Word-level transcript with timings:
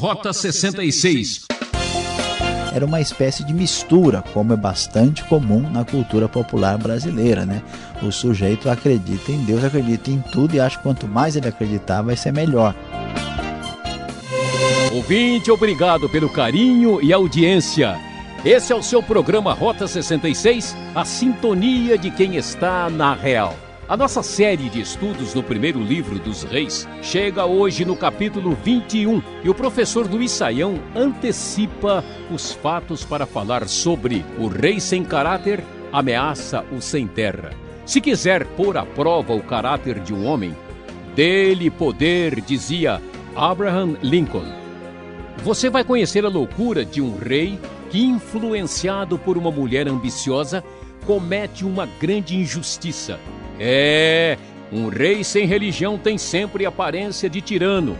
Rota 0.00 0.32
66 0.32 1.42
era 2.72 2.86
uma 2.86 3.02
espécie 3.02 3.44
de 3.44 3.52
mistura, 3.52 4.24
como 4.32 4.54
é 4.54 4.56
bastante 4.56 5.22
comum 5.24 5.60
na 5.68 5.84
cultura 5.84 6.26
popular 6.26 6.78
brasileira, 6.78 7.44
né? 7.44 7.62
O 8.02 8.10
sujeito 8.10 8.70
acredita 8.70 9.30
em 9.30 9.44
Deus, 9.44 9.62
acredita 9.62 10.10
em 10.10 10.22
tudo 10.32 10.54
e 10.54 10.60
acha 10.60 10.78
que 10.78 10.84
quanto 10.84 11.06
mais 11.06 11.36
ele 11.36 11.48
acreditar, 11.48 12.00
vai 12.00 12.16
ser 12.16 12.32
melhor. 12.32 12.74
Ouvinte, 14.90 15.50
obrigado 15.50 16.08
pelo 16.08 16.30
carinho 16.30 17.02
e 17.02 17.12
audiência. 17.12 18.00
Esse 18.42 18.72
é 18.72 18.76
o 18.76 18.82
seu 18.82 19.02
programa 19.02 19.52
Rota 19.52 19.86
66, 19.86 20.74
a 20.94 21.04
sintonia 21.04 21.98
de 21.98 22.10
quem 22.10 22.36
está 22.36 22.88
na 22.88 23.12
real. 23.12 23.54
A 23.90 23.96
nossa 23.96 24.22
série 24.22 24.70
de 24.70 24.80
estudos 24.80 25.34
no 25.34 25.42
primeiro 25.42 25.82
livro 25.82 26.16
dos 26.20 26.44
reis 26.44 26.86
chega 27.02 27.44
hoje 27.44 27.84
no 27.84 27.96
capítulo 27.96 28.56
21 28.62 29.20
e 29.42 29.50
o 29.50 29.54
professor 29.54 30.08
Luiz 30.08 30.30
Saião 30.30 30.78
antecipa 30.94 32.04
os 32.30 32.52
fatos 32.52 33.04
para 33.04 33.26
falar 33.26 33.66
sobre 33.66 34.24
o 34.38 34.46
rei 34.46 34.78
sem 34.78 35.02
caráter 35.02 35.64
ameaça 35.92 36.64
o 36.70 36.80
sem 36.80 37.08
terra. 37.08 37.50
Se 37.84 38.00
quiser 38.00 38.46
pôr 38.46 38.76
à 38.76 38.86
prova 38.86 39.34
o 39.34 39.42
caráter 39.42 39.98
de 39.98 40.14
um 40.14 40.24
homem, 40.24 40.54
dele 41.16 41.68
poder, 41.68 42.40
dizia 42.40 43.02
Abraham 43.34 43.96
Lincoln. 44.04 44.46
Você 45.38 45.68
vai 45.68 45.82
conhecer 45.82 46.24
a 46.24 46.28
loucura 46.28 46.84
de 46.84 47.02
um 47.02 47.18
rei 47.18 47.58
que, 47.90 48.04
influenciado 48.04 49.18
por 49.18 49.36
uma 49.36 49.50
mulher 49.50 49.88
ambiciosa, 49.88 50.62
comete 51.04 51.64
uma 51.64 51.88
grande 52.00 52.36
injustiça 52.36 53.18
é, 53.62 54.38
um 54.72 54.88
rei 54.88 55.22
sem 55.22 55.44
religião 55.44 55.98
tem 55.98 56.16
sempre 56.16 56.64
aparência 56.64 57.28
de 57.28 57.42
tirano. 57.42 57.94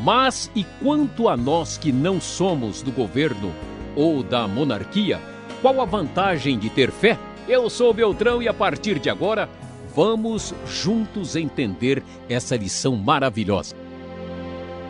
Mas 0.00 0.50
e 0.54 0.64
quanto 0.82 1.28
a 1.28 1.36
nós 1.36 1.76
que 1.76 1.92
não 1.92 2.18
somos 2.18 2.80
do 2.80 2.90
governo 2.90 3.52
ou 3.94 4.22
da 4.22 4.48
monarquia, 4.48 5.20
qual 5.60 5.82
a 5.82 5.84
vantagem 5.84 6.58
de 6.58 6.70
ter 6.70 6.90
fé? 6.90 7.18
Eu 7.46 7.68
sou 7.68 7.92
Beltrão 7.92 8.42
e 8.42 8.48
a 8.48 8.54
partir 8.54 8.98
de 8.98 9.10
agora 9.10 9.50
vamos 9.94 10.54
juntos 10.66 11.36
entender 11.36 12.02
essa 12.28 12.56
lição 12.56 12.96
maravilhosa. 12.96 13.76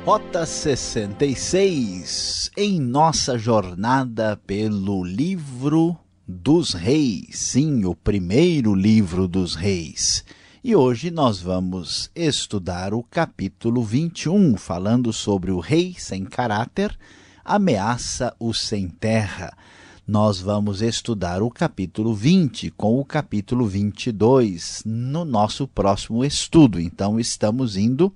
Rota 0.04 0.46
66 0.46 2.52
em 2.56 2.80
nossa 2.80 3.36
jornada 3.36 4.40
pelo 4.46 5.04
livro 5.04 5.98
dos 6.28 6.72
Reis, 6.72 7.38
sim, 7.38 7.84
o 7.84 7.94
primeiro 7.94 8.74
livro 8.74 9.28
dos 9.28 9.54
Reis. 9.54 10.24
E 10.62 10.74
hoje 10.74 11.08
nós 11.08 11.40
vamos 11.40 12.10
estudar 12.16 12.92
o 12.92 13.00
capítulo 13.04 13.84
21, 13.84 14.56
falando 14.56 15.12
sobre 15.12 15.52
o 15.52 15.60
rei 15.60 15.94
sem 15.96 16.24
caráter, 16.24 16.98
ameaça 17.44 18.34
o 18.40 18.52
sem 18.52 18.88
terra. 18.88 19.56
Nós 20.04 20.40
vamos 20.40 20.82
estudar 20.82 21.42
o 21.42 21.50
capítulo 21.50 22.12
20 22.12 22.72
com 22.72 22.98
o 22.98 23.04
capítulo 23.04 23.64
22 23.64 24.82
no 24.84 25.24
nosso 25.24 25.68
próximo 25.68 26.24
estudo. 26.24 26.80
Então 26.80 27.20
estamos 27.20 27.76
indo 27.76 28.12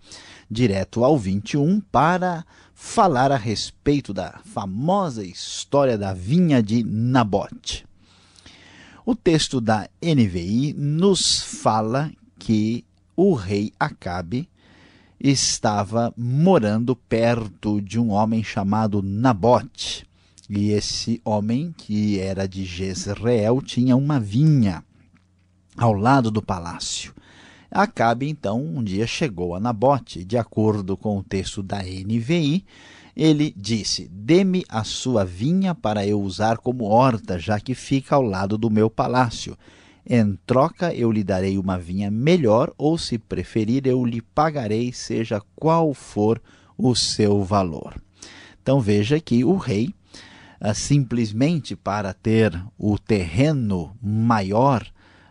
direto 0.50 1.04
ao 1.04 1.16
21 1.16 1.80
para 1.92 2.44
falar 2.74 3.30
a 3.30 3.36
respeito 3.36 4.12
da 4.12 4.40
famosa 4.44 5.24
história 5.24 5.96
da 5.96 6.12
vinha 6.12 6.60
de 6.60 6.82
Nabote. 6.82 7.88
O 9.04 9.14
texto 9.14 9.60
da 9.60 9.88
NVI 10.02 10.74
nos 10.76 11.40
fala 11.40 12.12
que 12.38 12.84
o 13.16 13.34
rei 13.34 13.72
Acabe 13.80 14.48
estava 15.18 16.12
morando 16.16 16.94
perto 16.94 17.80
de 17.80 17.98
um 17.98 18.10
homem 18.10 18.44
chamado 18.44 19.02
Nabote. 19.02 20.06
E 20.48 20.70
esse 20.70 21.20
homem, 21.24 21.74
que 21.76 22.18
era 22.18 22.46
de 22.46 22.64
Jezreel, 22.64 23.62
tinha 23.62 23.96
uma 23.96 24.20
vinha 24.20 24.84
ao 25.76 25.94
lado 25.94 26.30
do 26.30 26.42
palácio. 26.42 27.14
Acabe, 27.70 28.28
então, 28.28 28.60
um 28.60 28.82
dia 28.82 29.06
chegou 29.06 29.54
a 29.54 29.60
Nabote, 29.60 30.24
de 30.24 30.36
acordo 30.36 30.96
com 30.96 31.18
o 31.18 31.22
texto 31.22 31.62
da 31.62 31.78
NVI, 31.82 32.64
ele 33.16 33.52
disse: 33.56 34.08
Dê-me 34.08 34.64
a 34.68 34.84
sua 34.84 35.24
vinha 35.24 35.74
para 35.74 36.06
eu 36.06 36.20
usar 36.20 36.58
como 36.58 36.84
horta, 36.84 37.38
já 37.38 37.58
que 37.58 37.74
fica 37.74 38.14
ao 38.14 38.22
lado 38.22 38.56
do 38.56 38.70
meu 38.70 38.88
palácio. 38.88 39.56
Em 40.08 40.38
troca, 40.46 40.94
eu 40.94 41.12
lhe 41.12 41.22
darei 41.22 41.58
uma 41.58 41.78
vinha 41.78 42.10
melhor, 42.10 42.72
ou, 42.76 42.96
se 42.96 43.18
preferir, 43.18 43.86
eu 43.86 44.04
lhe 44.04 44.20
pagarei, 44.20 44.92
seja 44.92 45.40
qual 45.54 45.92
for 45.94 46.40
o 46.76 46.94
seu 46.94 47.44
valor. 47.44 47.94
Então 48.62 48.80
veja 48.80 49.20
que 49.20 49.44
o 49.44 49.56
rei, 49.56 49.94
ah, 50.60 50.74
simplesmente 50.74 51.76
para 51.76 52.12
ter 52.12 52.60
o 52.78 52.98
terreno 52.98 53.94
maior, 54.02 54.86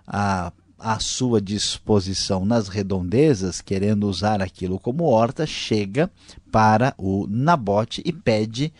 ah, 0.07 0.51
à 0.79 0.99
sua 0.99 1.41
disposição 1.41 2.45
nas 2.45 2.67
redondezas, 2.67 3.61
querendo 3.61 4.07
usar 4.07 4.41
aquilo 4.41 4.79
como 4.79 5.03
horta, 5.03 5.45
chega 5.45 6.09
para 6.51 6.93
o 6.97 7.27
Nabote 7.27 8.01
e 8.05 8.13
pede 8.13 8.73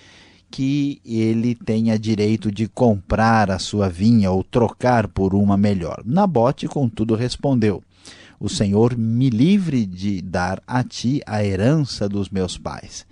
que 0.50 1.00
ele 1.06 1.54
tenha 1.54 2.00
direito 2.00 2.52
de 2.52 2.68
comprar 2.68 3.52
a 3.52 3.60
sua 3.60 3.90
vinha 3.90 4.32
ou 4.32 4.44
trocar 4.44 5.08
por 5.08 5.36
uma 5.36 5.58
melhor. 5.58 6.02
Nabote, 6.06 6.68
contudo, 6.68 7.16
respondeu: 7.16 7.84
O 8.40 8.50
Senhor 8.50 8.98
me 8.98 9.30
livre 9.30 9.86
de 9.86 10.22
dar 10.22 10.62
a 10.66 10.84
ti 10.84 11.22
a 11.26 11.44
herança 11.44 12.10
dos 12.10 12.30
meus 12.30 12.58
pais. 12.58 13.06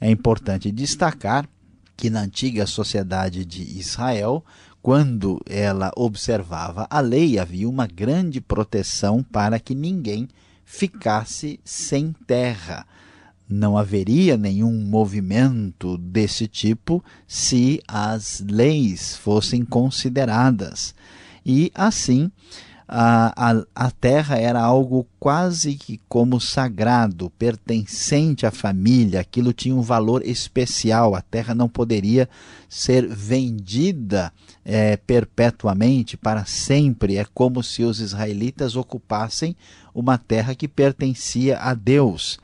É 0.00 0.10
importante 0.10 0.70
destacar 0.70 1.48
que 1.96 2.08
na 2.08 2.20
antiga 2.20 2.64
sociedade 2.64 3.44
de 3.44 3.62
Israel, 3.62 4.44
quando 4.82 5.40
ela 5.46 5.90
observava 5.96 6.86
a 6.88 7.00
lei, 7.00 7.38
havia 7.38 7.68
uma 7.68 7.86
grande 7.86 8.40
proteção 8.40 9.22
para 9.22 9.58
que 9.58 9.74
ninguém 9.74 10.28
ficasse 10.64 11.58
sem 11.64 12.14
terra. 12.26 12.86
Não 13.48 13.78
haveria 13.78 14.36
nenhum 14.36 14.72
movimento 14.72 15.96
desse 15.96 16.46
tipo 16.46 17.02
se 17.26 17.82
as 17.88 18.44
leis 18.46 19.16
fossem 19.16 19.64
consideradas. 19.64 20.94
E 21.44 21.72
assim, 21.74 22.30
a, 22.90 23.50
a, 23.50 23.64
a 23.74 23.90
terra 23.90 24.38
era 24.38 24.62
algo 24.62 25.06
quase 25.20 25.74
que 25.74 26.00
como 26.08 26.40
sagrado, 26.40 27.30
pertencente 27.38 28.46
à 28.46 28.50
família, 28.50 29.20
aquilo 29.20 29.52
tinha 29.52 29.74
um 29.74 29.82
valor 29.82 30.22
especial, 30.24 31.14
a 31.14 31.20
terra 31.20 31.54
não 31.54 31.68
poderia 31.68 32.26
ser 32.66 33.06
vendida 33.06 34.32
é, 34.64 34.96
perpetuamente, 34.96 36.16
para 36.16 36.46
sempre. 36.46 37.18
É 37.18 37.26
como 37.34 37.62
se 37.62 37.84
os 37.84 38.00
israelitas 38.00 38.74
ocupassem 38.74 39.54
uma 39.94 40.16
terra 40.16 40.54
que 40.54 40.66
pertencia 40.66 41.58
a 41.58 41.74
Deus. 41.74 42.38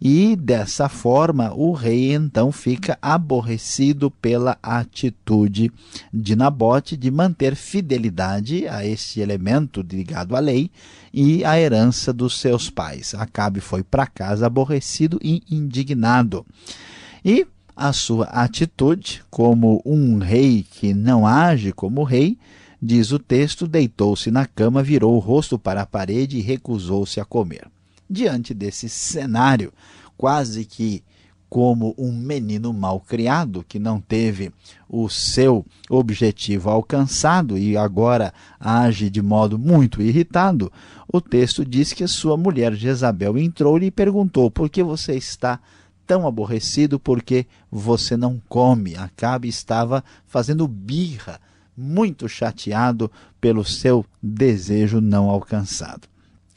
E 0.00 0.36
dessa 0.36 0.88
forma 0.88 1.52
o 1.52 1.72
rei 1.72 2.12
então 2.12 2.52
fica 2.52 2.96
aborrecido 3.02 4.10
pela 4.10 4.56
atitude 4.62 5.72
de 6.14 6.36
Nabote 6.36 6.96
de 6.96 7.10
manter 7.10 7.56
fidelidade 7.56 8.68
a 8.68 8.86
esse 8.86 9.20
elemento 9.20 9.82
ligado 9.82 10.36
à 10.36 10.38
lei 10.38 10.70
e 11.12 11.44
à 11.44 11.58
herança 11.58 12.12
dos 12.12 12.38
seus 12.38 12.70
pais. 12.70 13.12
Acabe 13.14 13.60
foi 13.60 13.82
para 13.82 14.06
casa 14.06 14.46
aborrecido 14.46 15.18
e 15.20 15.42
indignado. 15.50 16.46
E 17.24 17.44
a 17.74 17.92
sua 17.92 18.26
atitude 18.26 19.22
como 19.28 19.82
um 19.84 20.18
rei 20.18 20.64
que 20.70 20.94
não 20.94 21.26
age 21.26 21.72
como 21.72 22.04
rei, 22.04 22.38
diz 22.80 23.10
o 23.10 23.18
texto, 23.18 23.66
deitou-se 23.66 24.30
na 24.30 24.46
cama, 24.46 24.82
virou 24.82 25.16
o 25.16 25.20
rosto 25.20 25.58
para 25.58 25.82
a 25.82 25.86
parede 25.86 26.38
e 26.38 26.40
recusou-se 26.40 27.20
a 27.20 27.24
comer. 27.24 27.66
Diante 28.08 28.54
desse 28.54 28.88
cenário, 28.88 29.72
quase 30.16 30.64
que 30.64 31.04
como 31.48 31.94
um 31.96 32.12
menino 32.12 32.72
mal 32.72 33.00
criado 33.00 33.64
que 33.66 33.78
não 33.78 34.00
teve 34.00 34.52
o 34.88 35.08
seu 35.08 35.64
objetivo 35.88 36.68
alcançado 36.68 37.56
e 37.56 37.76
agora 37.76 38.34
age 38.60 39.08
de 39.08 39.22
modo 39.22 39.58
muito 39.58 40.02
irritado, 40.02 40.70
o 41.10 41.20
texto 41.20 41.64
diz 41.64 41.92
que 41.92 42.04
a 42.04 42.08
sua 42.08 42.36
mulher 42.36 42.74
Jezabel 42.74 43.38
entrou-lhe 43.38 43.86
e 43.86 43.90
perguntou: 43.90 44.50
Por 44.50 44.68
que 44.68 44.82
você 44.82 45.14
está 45.14 45.58
tão 46.06 46.26
aborrecido? 46.26 46.98
Porque 46.98 47.46
você 47.70 48.16
não 48.16 48.40
come. 48.48 48.94
Acabe 48.96 49.48
estava 49.48 50.04
fazendo 50.26 50.68
birra, 50.68 51.40
muito 51.76 52.28
chateado 52.28 53.10
pelo 53.40 53.64
seu 53.64 54.04
desejo 54.22 55.00
não 55.00 55.30
alcançado. 55.30 56.08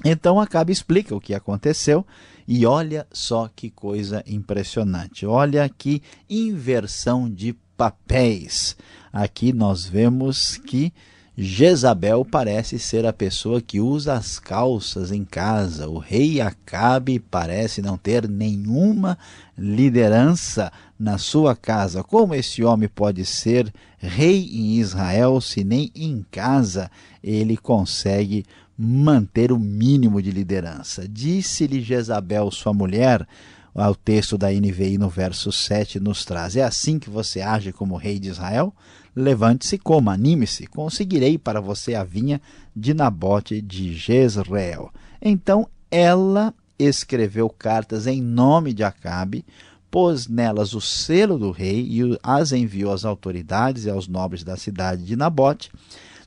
Então 0.04 0.40
Acabe 0.40 0.72
explica 0.72 1.16
o 1.16 1.22
que 1.22 1.34
aconteceu 1.34 2.06
e 2.48 2.66
olha 2.66 3.08
só 3.12 3.50
que 3.56 3.70
coisa 3.70 4.24
impressionante. 4.28 5.26
Olha 5.26 5.70
que 5.70 6.02
inversão 6.30 7.30
de 7.30 7.54
papéis. 7.78 8.76
Aqui 9.14 9.54
nós 9.54 9.86
vemos 9.86 10.58
que 10.58 10.92
Jezabel 11.38 12.26
parece 12.26 12.78
ser 12.78 13.06
a 13.06 13.14
pessoa 13.14 13.62
que 13.62 13.80
usa 13.80 14.14
as 14.14 14.38
calças 14.38 15.12
em 15.12 15.24
casa. 15.24 15.88
O 15.88 15.98
rei 15.98 16.42
Acabe 16.42 17.20
parece 17.20 17.82
não 17.82 17.98
ter 17.98 18.28
nenhuma 18.28 19.18
liderança 19.58 20.72
na 21.00 21.18
sua 21.18 21.56
casa. 21.56 22.04
Como 22.04 22.36
esse 22.36 22.64
homem 22.64 22.90
pode 22.90 23.26
ser 23.26 23.74
rei 23.98 24.50
em 24.52 24.76
Israel 24.76 25.40
se 25.40 25.64
nem 25.64 25.90
em 25.96 26.26
casa 26.30 26.92
ele 27.24 27.56
consegue 27.56 28.46
manter 28.84 29.52
o 29.52 29.60
mínimo 29.60 30.22
de 30.22 30.32
liderança? 30.32 31.08
Disse-lhe 31.08 31.82
Jezabel, 31.82 32.50
sua 32.50 32.74
mulher, 32.74 33.28
ao 33.76 33.96
texto 33.96 34.38
da 34.38 34.52
NVI 34.52 34.98
no 34.98 35.08
verso 35.08 35.52
7 35.52 36.00
nos 36.00 36.26
traz: 36.26 36.56
É 36.56 36.64
assim 36.64 37.00
que 37.00 37.10
você 37.10 37.42
age 37.42 37.72
como 37.72 37.96
rei 37.96 38.20
de 38.20 38.30
Israel? 38.30 38.74
Levante-se, 39.16 39.78
coma, 39.78 40.14
anime-se, 40.14 40.68
conseguirei 40.68 41.38
para 41.38 41.62
você 41.62 41.96
a 41.96 42.04
vinha 42.04 42.42
de 42.76 42.94
Nabote 42.94 43.62
de 43.62 43.94
Jezreel. 43.94 44.92
Então 45.22 45.68
ela 45.90 46.54
escreveu 46.80 47.50
cartas 47.50 48.08
em 48.08 48.22
nome 48.22 48.74
de 48.74 48.84
Acabe, 48.84 49.46
pôs 49.90 50.28
nelas 50.28 50.74
o 50.74 50.82
selo 50.82 51.38
do 51.38 51.52
rei 51.52 51.86
e 51.88 52.18
as 52.24 52.54
enviou 52.54 52.94
às 52.94 53.04
autoridades 53.06 53.86
e 53.86 53.90
aos 53.90 54.08
nobres 54.08 54.44
da 54.44 54.56
cidade 54.56 55.04
de 55.04 55.16
Nabote. 55.16 55.70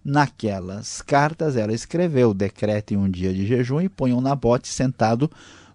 Naquelas 0.05 1.01
cartas 1.01 1.57
ela 1.57 1.73
escreveu: 1.73 2.35
decretem 2.35 2.97
um 2.97 3.09
dia 3.09 3.33
de 3.33 3.47
jejum 3.47 3.81
e 3.81 3.89
ponham 3.89 4.21
Nabote 4.21 4.69
sentado 4.69 5.31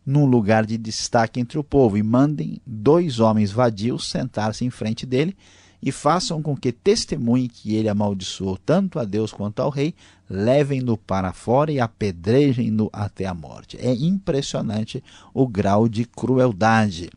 num 0.06 0.26
lugar 0.26 0.66
de 0.66 0.78
destaque 0.78 1.40
entre 1.40 1.58
o 1.58 1.64
povo 1.64 1.98
e 1.98 2.04
mandem 2.04 2.62
dois 2.66 3.20
homens 3.20 3.52
vadios 3.52 4.10
sentar-se 4.10 4.66
em 4.66 4.70
frente 4.70 5.06
dele 5.06 5.36
e 5.82 5.92
façam 5.92 6.42
com 6.42 6.56
que 6.56 6.72
testemunhe 6.72 7.48
que 7.48 7.76
ele 7.76 7.88
amaldiçoou 7.88 8.58
tanto 8.58 9.00
a 9.00 9.06
Deus 9.06 9.32
quanto 9.32 9.62
ao 9.62 9.70
rei, 9.70 9.96
levem-no 10.30 10.98
para 10.98 11.32
fora 11.32 11.72
e 11.72 11.80
apedrejem-no 11.80 12.90
até 12.92 13.26
a 13.26 13.34
morte. 13.34 13.78
É 13.80 13.94
impressionante 13.94 15.02
o 15.34 15.48
grau 15.48 15.88
de 15.88 16.06
crueldade. 16.06 17.10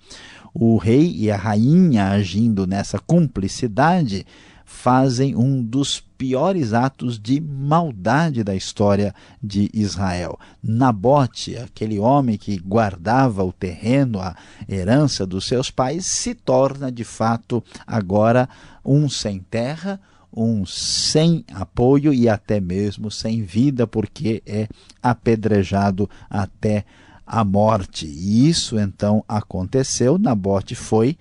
O 0.55 0.76
rei 0.76 1.12
e 1.17 1.31
a 1.31 1.37
rainha 1.37 2.11
agindo 2.11 2.67
nessa 2.67 2.99
cumplicidade 2.99 4.25
fazem 4.64 5.35
um 5.35 5.62
dos 5.62 6.00
piores 6.23 6.73
atos 6.73 7.19
de 7.19 7.41
maldade 7.41 8.45
da 8.45 8.55
história 8.55 9.13
de 9.43 9.69
Israel. 9.75 10.39
Nabote, 10.63 11.57
aquele 11.57 11.99
homem 11.99 12.39
que 12.39 12.57
guardava 12.59 13.43
o 13.43 13.53
terreno, 13.53 14.21
a 14.21 14.37
herança 14.69 15.27
dos 15.27 15.45
seus 15.49 15.69
pais, 15.69 16.07
se 16.07 16.33
torna 16.33 16.93
de 16.93 17.03
fato 17.03 17.61
agora 17.85 18.49
um 18.85 19.09
sem 19.09 19.41
terra, 19.41 20.01
um 20.33 20.65
sem 20.65 21.45
apoio 21.53 22.15
e 22.15 22.29
até 22.29 22.61
mesmo 22.61 23.11
sem 23.11 23.43
vida, 23.43 23.85
porque 23.85 24.45
é 24.47 24.69
apedrejado 25.03 26.09
até 26.31 26.85
a 27.27 27.45
morte. 27.45 28.07
E 28.07 28.49
isso 28.49 28.79
então 28.79 29.25
aconteceu. 29.27 30.21
Nabote 30.21 30.77
foi 30.77 31.19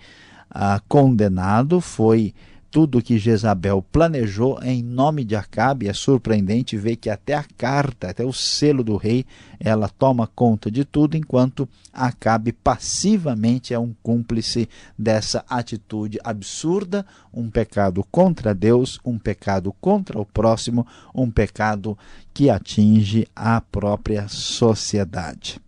ah, 0.47 0.79
condenado, 0.87 1.81
foi 1.81 2.35
tudo 2.71 3.01
que 3.01 3.19
Jezabel 3.19 3.85
planejou 3.91 4.57
em 4.63 4.81
nome 4.81 5.25
de 5.25 5.35
Acabe. 5.35 5.89
É 5.89 5.93
surpreendente 5.93 6.77
ver 6.77 6.95
que 6.95 7.09
até 7.09 7.33
a 7.33 7.43
carta, 7.57 8.09
até 8.09 8.23
o 8.23 8.31
selo 8.31 8.81
do 8.83 8.95
rei, 8.95 9.25
ela 9.59 9.89
toma 9.89 10.25
conta 10.25 10.71
de 10.71 10.85
tudo, 10.85 11.17
enquanto 11.17 11.67
Acabe 11.93 12.53
passivamente 12.53 13.73
é 13.73 13.79
um 13.79 13.93
cúmplice 14.01 14.69
dessa 14.97 15.43
atitude 15.49 16.17
absurda, 16.23 17.05
um 17.33 17.49
pecado 17.49 18.05
contra 18.09 18.55
Deus, 18.55 18.97
um 19.03 19.19
pecado 19.19 19.75
contra 19.81 20.17
o 20.17 20.25
próximo, 20.25 20.87
um 21.13 21.29
pecado 21.29 21.97
que 22.33 22.49
atinge 22.49 23.27
a 23.35 23.59
própria 23.59 24.29
sociedade. 24.29 25.59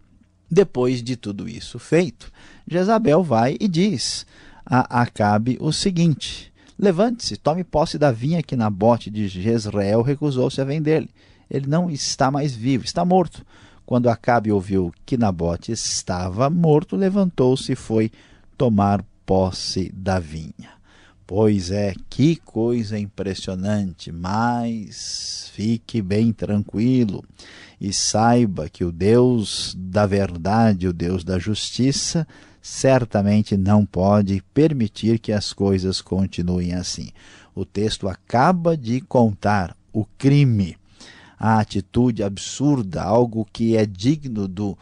Depois 0.50 1.04
de 1.04 1.18
tudo 1.18 1.50
isso 1.50 1.78
feito, 1.78 2.32
Jezabel 2.66 3.22
vai 3.22 3.58
e 3.60 3.68
diz 3.68 4.26
a 4.66 5.02
Acabe 5.02 5.58
o 5.60 5.74
seguinte: 5.74 6.53
Levante-se, 6.84 7.38
tome 7.38 7.64
posse 7.64 7.98
da 7.98 8.12
vinha 8.12 8.44
que 8.44 8.58
Nabote 8.58 9.10
de 9.10 9.30
Jezreel 9.30 10.02
recusou-se 10.02 10.60
a 10.60 10.66
vender-lhe. 10.66 11.10
Ele 11.50 11.66
não 11.66 11.90
está 11.90 12.30
mais 12.30 12.54
vivo, 12.54 12.84
está 12.84 13.06
morto. 13.06 13.42
Quando 13.86 14.10
Acabe 14.10 14.52
ouviu 14.52 14.94
que 15.06 15.16
Nabote 15.16 15.72
estava 15.72 16.50
morto, 16.50 16.98
levantou-se 16.98 17.72
e 17.72 17.76
foi 17.78 18.12
tomar 18.58 19.02
posse 19.26 19.94
da 19.96 20.20
vinha. 20.20 20.74
Pois 21.26 21.72
é, 21.72 21.94
que 22.10 22.36
coisa 22.36 23.00
impressionante, 23.00 24.12
mas 24.12 25.50
fique 25.54 26.02
bem 26.02 26.34
tranquilo 26.34 27.24
e 27.80 27.94
saiba 27.94 28.68
que 28.68 28.84
o 28.84 28.92
Deus 28.92 29.74
da 29.80 30.06
verdade, 30.06 30.90
o 30.90 30.92
Deus 30.92 31.24
da 31.24 31.40
justiça, 31.40 32.28
certamente 32.64 33.58
não 33.58 33.86
pode 33.86 34.42
permitir 34.54 35.20
que 35.20 35.34
as 35.34 35.52
coisas 35.52 36.02
continuem 36.02 36.74
assim. 36.74 37.10
O 37.54 37.66
texto 37.66 38.08
acaba 38.08 38.78
de 38.78 39.02
contar 39.02 39.76
o 39.92 40.06
crime, 40.18 40.78
a 41.38 41.60
atitude 41.60 42.24
absurda, 42.24 43.04
algo 43.04 43.46
que 43.52 43.76
é 43.76 43.86
digno 43.86 44.48
do, 44.48 44.78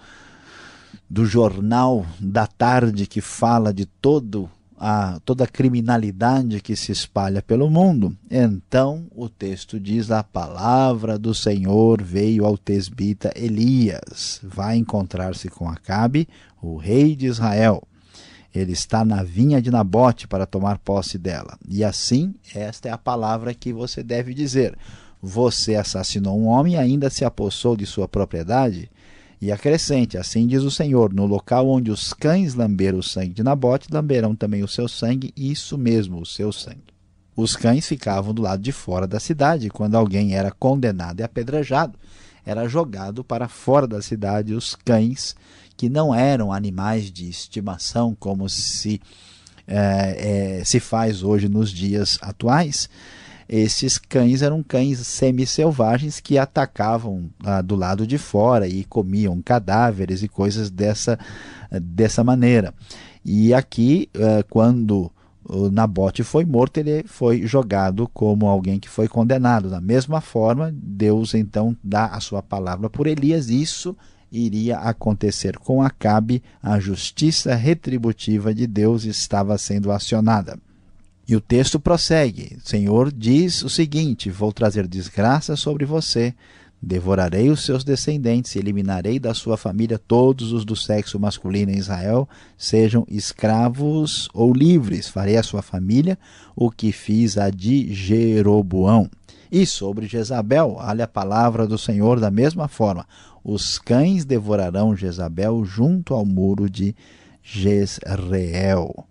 do 1.09 1.25
jornal 1.25 2.05
da 2.19 2.45
tarde 2.45 3.07
que 3.07 3.19
fala 3.19 3.73
de 3.73 3.87
todo 3.87 4.47
a, 4.83 5.19
toda 5.23 5.43
a 5.43 5.47
criminalidade 5.47 6.59
que 6.59 6.75
se 6.75 6.91
espalha 6.91 7.39
pelo 7.39 7.69
mundo. 7.69 8.17
Então 8.29 9.05
o 9.15 9.29
texto 9.29 9.79
diz: 9.79 10.09
a 10.09 10.23
palavra 10.23 11.19
do 11.19 11.35
Senhor 11.35 12.01
veio 12.01 12.45
ao 12.45 12.57
tesbita 12.57 13.31
Elias, 13.35 14.39
vai 14.43 14.77
encontrar-se 14.77 15.49
com 15.49 15.69
Acabe, 15.69 16.27
o 16.61 16.77
rei 16.77 17.15
de 17.15 17.25
Israel. 17.25 17.83
Ele 18.53 18.73
está 18.73 19.05
na 19.05 19.23
vinha 19.23 19.61
de 19.61 19.71
Nabote 19.71 20.27
para 20.27 20.45
tomar 20.45 20.77
posse 20.77 21.17
dela. 21.17 21.57
E 21.67 21.83
assim, 21.83 22.35
esta 22.53 22.89
é 22.89 22.91
a 22.91 22.97
palavra 22.97 23.53
que 23.53 23.71
você 23.71 24.03
deve 24.03 24.33
dizer. 24.33 24.77
Você 25.21 25.75
assassinou 25.75 26.37
um 26.39 26.47
homem 26.47 26.73
e 26.73 26.77
ainda 26.77 27.09
se 27.09 27.23
apossou 27.23 27.77
de 27.77 27.85
sua 27.85 28.07
propriedade? 28.07 28.91
E 29.41 29.51
acrescente, 29.51 30.17
assim 30.17 30.45
diz 30.45 30.61
o 30.61 30.69
Senhor, 30.69 31.11
no 31.13 31.25
local 31.25 31.67
onde 31.67 31.89
os 31.89 32.13
cães 32.13 32.53
lamberam 32.53 32.99
o 32.99 33.03
sangue 33.03 33.33
de 33.33 33.41
Nabote, 33.41 33.87
lamberão 33.91 34.35
também 34.35 34.63
o 34.63 34.67
seu 34.67 34.87
sangue, 34.87 35.33
isso 35.35 35.77
mesmo, 35.77 36.21
o 36.21 36.25
seu 36.25 36.51
sangue. 36.51 36.91
Os 37.35 37.55
cães 37.55 37.87
ficavam 37.87 38.35
do 38.35 38.41
lado 38.43 38.61
de 38.61 38.71
fora 38.71 39.07
da 39.07 39.19
cidade, 39.19 39.69
quando 39.69 39.95
alguém 39.95 40.35
era 40.35 40.51
condenado 40.51 41.21
e 41.21 41.23
apedrejado, 41.23 41.97
era 42.45 42.67
jogado 42.67 43.23
para 43.23 43.47
fora 43.47 43.87
da 43.87 44.01
cidade 44.01 44.53
os 44.53 44.75
cães, 44.75 45.35
que 45.81 45.89
não 45.89 46.13
eram 46.13 46.53
animais 46.53 47.11
de 47.11 47.27
estimação 47.27 48.15
como 48.19 48.47
se, 48.47 49.01
é, 49.67 50.59
é, 50.59 50.63
se 50.63 50.79
faz 50.79 51.23
hoje 51.23 51.49
nos 51.49 51.71
dias 51.71 52.19
atuais, 52.21 52.87
esses 53.49 53.97
cães 53.97 54.43
eram 54.43 54.61
cães 54.61 54.99
semi-selvagens 54.99 56.19
que 56.19 56.37
atacavam 56.37 57.31
ah, 57.43 57.63
do 57.63 57.75
lado 57.75 58.05
de 58.05 58.19
fora 58.19 58.67
e 58.67 58.83
comiam 58.83 59.41
cadáveres 59.41 60.21
e 60.21 60.27
coisas 60.27 60.69
dessa, 60.69 61.17
dessa 61.71 62.23
maneira. 62.23 62.75
E 63.25 63.51
aqui, 63.51 64.07
ah, 64.15 64.45
quando 64.51 65.11
o 65.43 65.71
Nabote 65.71 66.21
foi 66.21 66.45
morto, 66.45 66.77
ele 66.77 67.05
foi 67.07 67.47
jogado 67.47 68.07
como 68.13 68.45
alguém 68.45 68.79
que 68.79 68.87
foi 68.87 69.07
condenado. 69.07 69.67
Da 69.67 69.81
mesma 69.81 70.21
forma, 70.21 70.71
Deus 70.71 71.33
então 71.33 71.75
dá 71.83 72.05
a 72.05 72.19
sua 72.19 72.43
palavra 72.43 72.87
por 72.87 73.07
Elias. 73.07 73.49
Isso 73.49 73.97
iria 74.31 74.77
acontecer 74.77 75.57
com 75.57 75.81
Acabe, 75.81 76.41
a 76.61 76.79
justiça 76.79 77.53
retributiva 77.55 78.53
de 78.53 78.65
Deus 78.65 79.03
estava 79.03 79.57
sendo 79.57 79.91
acionada. 79.91 80.57
E 81.27 81.35
o 81.35 81.41
texto 81.41 81.79
prossegue: 81.79 82.57
O 82.57 82.67
Senhor 82.67 83.11
diz 83.11 83.61
o 83.61 83.69
seguinte: 83.69 84.29
Vou 84.29 84.51
trazer 84.51 84.87
desgraça 84.87 85.55
sobre 85.55 85.85
você, 85.85 86.33
devorarei 86.81 87.49
os 87.49 87.63
seus 87.63 87.83
descendentes, 87.83 88.55
eliminarei 88.55 89.19
da 89.19 89.33
sua 89.33 89.55
família 89.55 89.99
todos 89.99 90.51
os 90.51 90.65
do 90.65 90.75
sexo 90.75 91.19
masculino 91.19 91.71
em 91.71 91.77
Israel, 91.77 92.27
sejam 92.57 93.05
escravos 93.07 94.29
ou 94.33 94.53
livres. 94.53 95.07
Farei 95.07 95.37
à 95.37 95.43
sua 95.43 95.61
família 95.61 96.17
o 96.55 96.71
que 96.71 96.91
fiz 96.91 97.37
a 97.37 97.49
de 97.49 97.93
Jeroboão. 97.93 99.09
E 99.51 99.65
sobre 99.65 100.07
Jezabel, 100.07 100.77
olha 100.77 101.03
a 101.03 101.09
palavra 101.09 101.67
do 101.67 101.77
Senhor 101.77 102.21
da 102.21 102.31
mesma 102.31 102.69
forma: 102.69 103.05
os 103.43 103.77
cães 103.77 104.23
devorarão 104.23 104.95
Jezabel 104.95 105.65
junto 105.65 106.13
ao 106.13 106.25
muro 106.25 106.69
de 106.69 106.95
Jezreel. 107.43 109.05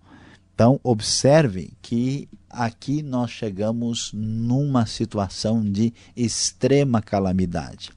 Então, 0.55 0.81
observe 0.83 1.75
que 1.83 2.27
aqui 2.49 3.03
nós 3.03 3.31
chegamos 3.31 4.13
numa 4.15 4.87
situação 4.87 5.63
de 5.63 5.93
extrema 6.17 7.03
calamidade. 7.03 7.91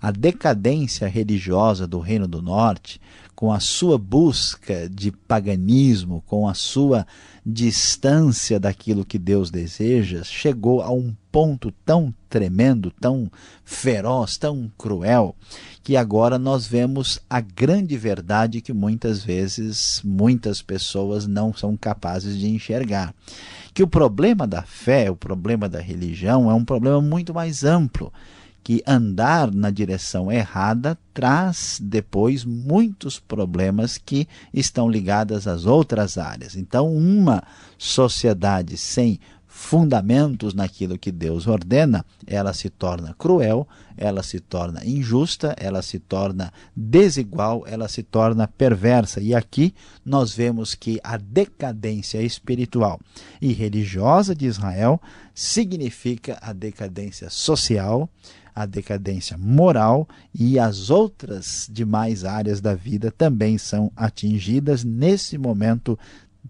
A 0.00 0.10
decadência 0.10 1.08
religiosa 1.08 1.86
do 1.86 1.98
Reino 1.98 2.26
do 2.28 2.42
Norte 2.42 3.00
com 3.34 3.52
a 3.52 3.58
sua 3.58 3.98
busca 3.98 4.88
de 4.88 5.10
paganismo, 5.10 6.22
com 6.26 6.46
a 6.48 6.54
sua 6.54 7.06
distância 7.44 8.60
daquilo 8.60 9.04
que 9.04 9.18
Deus 9.18 9.50
deseja, 9.50 10.22
chegou 10.24 10.82
a 10.82 10.92
um 10.92 11.14
ponto 11.34 11.72
tão 11.84 12.14
tremendo, 12.28 12.92
tão 12.92 13.28
feroz, 13.64 14.36
tão 14.36 14.70
cruel, 14.78 15.34
que 15.82 15.96
agora 15.96 16.38
nós 16.38 16.64
vemos 16.64 17.18
a 17.28 17.40
grande 17.40 17.96
verdade 17.96 18.60
que 18.60 18.72
muitas 18.72 19.24
vezes 19.24 20.00
muitas 20.04 20.62
pessoas 20.62 21.26
não 21.26 21.52
são 21.52 21.76
capazes 21.76 22.38
de 22.38 22.46
enxergar. 22.46 23.12
Que 23.74 23.82
o 23.82 23.88
problema 23.88 24.46
da 24.46 24.62
fé, 24.62 25.10
o 25.10 25.16
problema 25.16 25.68
da 25.68 25.80
religião 25.80 26.48
é 26.48 26.54
um 26.54 26.64
problema 26.64 27.00
muito 27.00 27.34
mais 27.34 27.64
amplo 27.64 28.12
que 28.62 28.80
andar 28.86 29.52
na 29.52 29.72
direção 29.72 30.30
errada 30.30 30.96
traz 31.12 31.80
depois 31.82 32.44
muitos 32.44 33.18
problemas 33.18 33.98
que 33.98 34.28
estão 34.54 34.88
ligados 34.88 35.48
às 35.48 35.66
outras 35.66 36.16
áreas. 36.16 36.54
Então, 36.54 36.94
uma 36.94 37.42
sociedade 37.76 38.78
sem 38.78 39.18
fundamentos 39.56 40.52
naquilo 40.52 40.98
que 40.98 41.12
Deus 41.12 41.46
ordena, 41.46 42.04
ela 42.26 42.52
se 42.52 42.68
torna 42.68 43.14
cruel, 43.14 43.66
ela 43.96 44.20
se 44.20 44.40
torna 44.40 44.84
injusta, 44.84 45.54
ela 45.56 45.80
se 45.80 46.00
torna 46.00 46.52
desigual, 46.74 47.62
ela 47.64 47.86
se 47.86 48.02
torna 48.02 48.48
perversa. 48.48 49.20
E 49.20 49.32
aqui 49.32 49.72
nós 50.04 50.34
vemos 50.34 50.74
que 50.74 50.98
a 51.04 51.16
decadência 51.16 52.20
espiritual 52.20 53.00
e 53.40 53.52
religiosa 53.52 54.34
de 54.34 54.44
Israel 54.44 55.00
significa 55.32 56.36
a 56.42 56.52
decadência 56.52 57.30
social, 57.30 58.10
a 58.52 58.66
decadência 58.66 59.38
moral 59.38 60.08
e 60.34 60.58
as 60.58 60.90
outras 60.90 61.70
demais 61.70 62.24
áreas 62.24 62.60
da 62.60 62.74
vida 62.74 63.08
também 63.08 63.56
são 63.56 63.90
atingidas 63.94 64.82
nesse 64.82 65.38
momento 65.38 65.96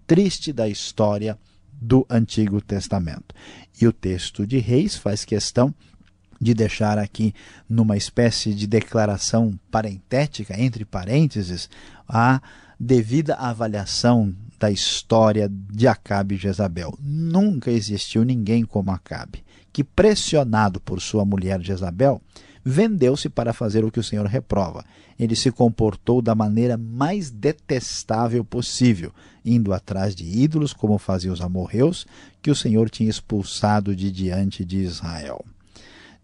triste 0.07 0.55
da 0.55 0.67
história 0.67 1.39
do 1.87 2.07
Antigo 2.09 2.61
Testamento. 2.61 3.35
E 3.81 3.87
o 3.87 3.93
texto 3.93 4.47
de 4.47 4.59
Reis 4.59 4.97
faz 4.97 5.25
questão 5.25 5.75
de 6.41 6.55
deixar 6.55 6.99
aqui 6.99 7.35
numa 7.69 7.97
espécie 7.97 8.55
de 8.55 8.67
declaração 8.67 9.59
parentética, 9.71 10.61
entre 10.61 10.85
parênteses, 10.85 11.69
a 12.09 12.41
devida 12.79 13.35
avaliação 13.35 14.35
da 14.59 14.71
história 14.71 15.51
de 15.51 15.87
Acabe 15.87 16.35
e 16.35 16.39
Jezabel. 16.39 16.97
Nunca 17.01 17.71
existiu 17.71 18.25
ninguém 18.25 18.65
como 18.65 18.91
Acabe 18.91 19.45
que, 19.75 19.83
pressionado 19.83 20.81
por 20.81 21.03
sua 21.03 21.25
mulher 21.25 21.61
Jezabel, 21.61 22.23
vendeu-se 22.65 23.29
para 23.29 23.53
fazer 23.53 23.85
o 23.85 23.91
que 23.91 23.99
o 23.99 24.05
Senhor 24.05 24.25
reprova. 24.25 24.85
Ele 25.19 25.35
se 25.35 25.51
comportou 25.51 26.23
da 26.23 26.33
maneira 26.33 26.77
mais 26.79 27.29
detestável 27.29 28.45
possível, 28.45 29.13
indo 29.45 29.73
atrás 29.73 30.15
de 30.15 30.25
ídolos, 30.25 30.73
como 30.73 30.99
faziam 30.99 31.33
os 31.33 31.41
amorreus, 31.41 32.07
que 32.41 32.51
o 32.51 32.55
Senhor 32.57 32.89
tinha 32.89 33.11
expulsado 33.11 33.95
de 33.95 34.11
diante 34.11 34.65
de 34.65 34.79
Israel. 34.79 35.45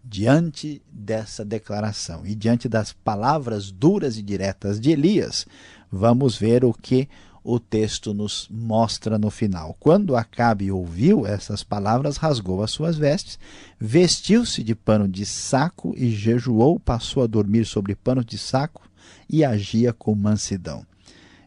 Diante 0.03 0.81
dessa 0.91 1.45
declaração 1.45 2.25
e 2.25 2.33
diante 2.33 2.67
das 2.67 2.91
palavras 2.91 3.71
duras 3.71 4.17
e 4.17 4.21
diretas 4.23 4.79
de 4.79 4.89
Elias, 4.89 5.45
vamos 5.91 6.35
ver 6.35 6.65
o 6.65 6.73
que 6.73 7.07
o 7.43 7.59
texto 7.59 8.13
nos 8.13 8.47
mostra 8.49 9.17
no 9.17 9.29
final. 9.29 9.75
Quando 9.79 10.15
Acabe 10.15 10.71
ouviu 10.71 11.25
essas 11.25 11.63
palavras, 11.63 12.17
rasgou 12.17 12.63
as 12.63 12.71
suas 12.71 12.95
vestes, 12.97 13.39
vestiu-se 13.79 14.63
de 14.63 14.75
pano 14.75 15.07
de 15.07 15.25
saco 15.25 15.93
e 15.97 16.09
jejuou, 16.11 16.79
passou 16.79 17.23
a 17.23 17.27
dormir 17.27 17.65
sobre 17.65 17.95
pano 17.95 18.23
de 18.23 18.37
saco 18.37 18.87
e 19.29 19.43
agia 19.43 19.91
com 19.93 20.13
mansidão. 20.13 20.85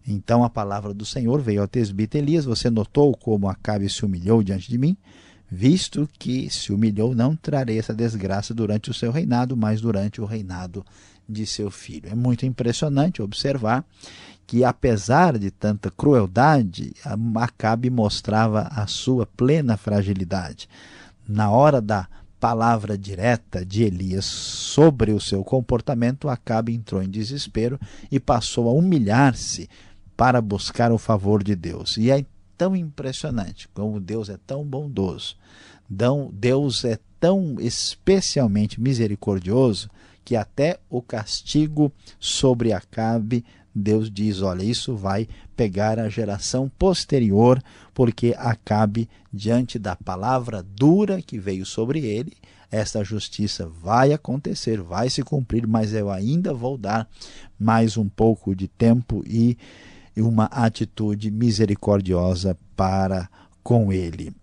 Então 0.06 0.44
a 0.44 0.50
palavra 0.50 0.92
do 0.92 1.04
Senhor 1.04 1.40
veio 1.40 1.62
ao 1.62 1.68
tesbita 1.68 2.18
Elias: 2.18 2.44
Você 2.44 2.68
notou 2.68 3.16
como 3.16 3.48
Acabe 3.48 3.88
se 3.88 4.04
humilhou 4.04 4.42
diante 4.42 4.68
de 4.68 4.78
mim? 4.78 4.96
Visto 5.50 6.08
que 6.18 6.50
se 6.50 6.72
humilhou, 6.72 7.14
não 7.14 7.36
trarei 7.36 7.78
essa 7.78 7.94
desgraça 7.94 8.52
durante 8.52 8.90
o 8.90 8.94
seu 8.94 9.12
reinado, 9.12 9.56
mas 9.56 9.80
durante 9.80 10.20
o 10.20 10.24
reinado 10.24 10.84
de 11.28 11.46
seu 11.46 11.70
filho. 11.70 12.08
É 12.10 12.14
muito 12.14 12.44
impressionante 12.44 13.22
observar 13.22 13.84
que, 14.46 14.64
apesar 14.64 15.38
de 15.38 15.50
tanta 15.50 15.90
crueldade, 15.90 16.92
Acabe 17.36 17.88
mostrava 17.88 18.68
a 18.70 18.86
sua 18.86 19.26
plena 19.26 19.76
fragilidade. 19.76 20.68
Na 21.26 21.50
hora 21.50 21.80
da 21.80 22.08
palavra 22.38 22.98
direta 22.98 23.64
de 23.64 23.84
Elias 23.84 24.26
sobre 24.26 25.12
o 25.12 25.20
seu 25.20 25.42
comportamento, 25.42 26.28
Acabe 26.28 26.74
entrou 26.74 27.02
em 27.02 27.08
desespero 27.08 27.78
e 28.10 28.20
passou 28.20 28.68
a 28.68 28.72
humilhar-se 28.72 29.68
para 30.16 30.40
buscar 30.40 30.92
o 30.92 30.98
favor 30.98 31.42
de 31.42 31.54
Deus. 31.54 31.96
E 31.96 32.10
é 32.10 32.24
tão 32.56 32.74
impressionante 32.76 33.68
como 33.74 34.00
Deus 34.00 34.28
é 34.28 34.38
tão 34.46 34.64
bondoso, 34.64 35.36
Deus 36.32 36.84
é 36.84 36.98
tão 37.18 37.56
especialmente 37.58 38.80
misericordioso 38.80 39.90
que 40.24 40.36
até 40.36 40.78
o 40.88 41.02
castigo 41.02 41.92
sobre 42.18 42.72
Acabe 42.72 43.44
Deus 43.74 44.10
diz: 44.10 44.40
olha, 44.40 44.62
isso 44.62 44.94
vai 44.94 45.26
pegar 45.56 45.98
a 45.98 46.08
geração 46.08 46.70
posterior, 46.78 47.60
porque 47.92 48.34
Acabe, 48.38 49.08
diante 49.32 49.78
da 49.78 49.96
palavra 49.96 50.62
dura 50.62 51.20
que 51.20 51.38
veio 51.38 51.66
sobre 51.66 52.06
ele, 52.06 52.34
esta 52.70 53.02
justiça 53.02 53.66
vai 53.66 54.12
acontecer, 54.12 54.80
vai 54.80 55.10
se 55.10 55.22
cumprir, 55.22 55.66
mas 55.66 55.92
eu 55.92 56.10
ainda 56.10 56.54
vou 56.54 56.78
dar 56.78 57.08
mais 57.58 57.96
um 57.96 58.08
pouco 58.08 58.54
de 58.54 58.68
tempo 58.68 59.24
e 59.26 59.56
uma 60.22 60.44
atitude 60.44 61.30
misericordiosa 61.30 62.56
para 62.76 63.28
com 63.62 63.92
ele. 63.92 64.34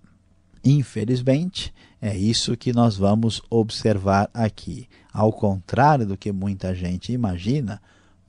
Infelizmente, 0.63 1.73
é 2.01 2.15
isso 2.15 2.57
que 2.57 2.73
nós 2.73 2.97
vamos 2.97 3.41
observar 3.49 4.29
aqui. 4.33 4.87
Ao 5.13 5.31
contrário 5.31 6.05
do 6.05 6.17
que 6.17 6.31
muita 6.31 6.73
gente 6.73 7.11
imagina, 7.11 7.81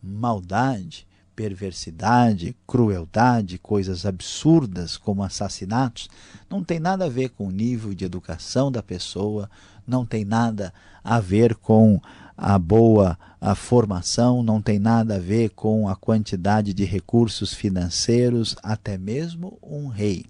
maldade, 0.02 1.06
perversidade, 1.34 2.54
crueldade, 2.66 3.58
coisas 3.58 4.04
absurdas 4.04 4.96
como 4.96 5.22
assassinatos, 5.22 6.08
não 6.49 6.62
tem 6.62 6.78
nada 6.78 7.06
a 7.06 7.08
ver 7.08 7.30
com 7.30 7.49
o 7.49 7.52
nível 7.52 7.94
de 7.94 8.04
educação 8.04 8.70
da 8.70 8.82
pessoa, 8.82 9.50
não 9.87 10.04
tem 10.04 10.25
nada 10.25 10.72
a 11.02 11.18
ver 11.18 11.54
com 11.54 12.00
a 12.36 12.58
boa 12.58 13.18
a 13.42 13.56
formação, 13.56 14.40
não 14.40 14.62
tem 14.62 14.78
nada 14.78 15.16
a 15.16 15.18
ver 15.18 15.50
com 15.50 15.88
a 15.88 15.96
quantidade 15.96 16.72
de 16.72 16.84
recursos 16.84 17.52
financeiros, 17.52 18.54
até 18.62 18.96
mesmo 18.96 19.58
um 19.60 19.88
rei, 19.88 20.26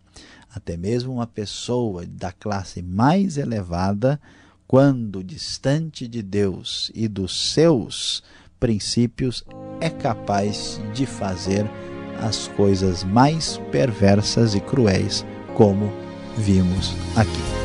até 0.55 0.79
mesmo 0.79 1.13
uma 1.13 1.27
pessoa 1.27 2.07
da 2.07 2.33
classe 2.33 2.81
mais 2.81 3.37
elevada, 3.37 4.19
quando 4.67 5.23
distante 5.23 6.09
de 6.09 6.23
Deus 6.23 6.91
e 6.95 7.07
dos 7.07 7.53
seus 7.53 8.23
princípios, 8.59 9.45
é 9.79 9.91
capaz 9.91 10.81
de 10.95 11.05
fazer 11.05 11.67
as 12.19 12.49
coisas 12.49 13.05
mais 13.05 13.61
perversas 13.71 14.55
e 14.55 14.61
cruéis, 14.61 15.23
como 15.55 15.93
vimos 16.39 16.95
aqui. 17.15 17.62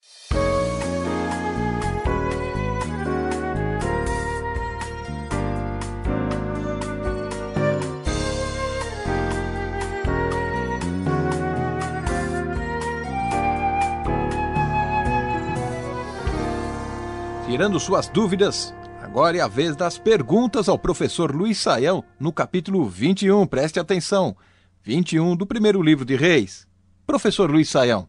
Tirando 17.54 17.78
suas 17.78 18.08
dúvidas, 18.08 18.74
agora 19.00 19.36
é 19.36 19.40
a 19.40 19.46
vez 19.46 19.76
das 19.76 19.96
perguntas 19.96 20.68
ao 20.68 20.76
professor 20.76 21.32
Luiz 21.32 21.56
Saião, 21.56 22.02
no 22.18 22.32
capítulo 22.32 22.84
21. 22.88 23.46
Preste 23.46 23.78
atenção. 23.78 24.36
21 24.82 25.36
do 25.36 25.46
primeiro 25.46 25.80
livro 25.80 26.04
de 26.04 26.16
Reis. 26.16 26.66
Professor 27.06 27.48
Luiz 27.48 27.68
Saião, 27.68 28.08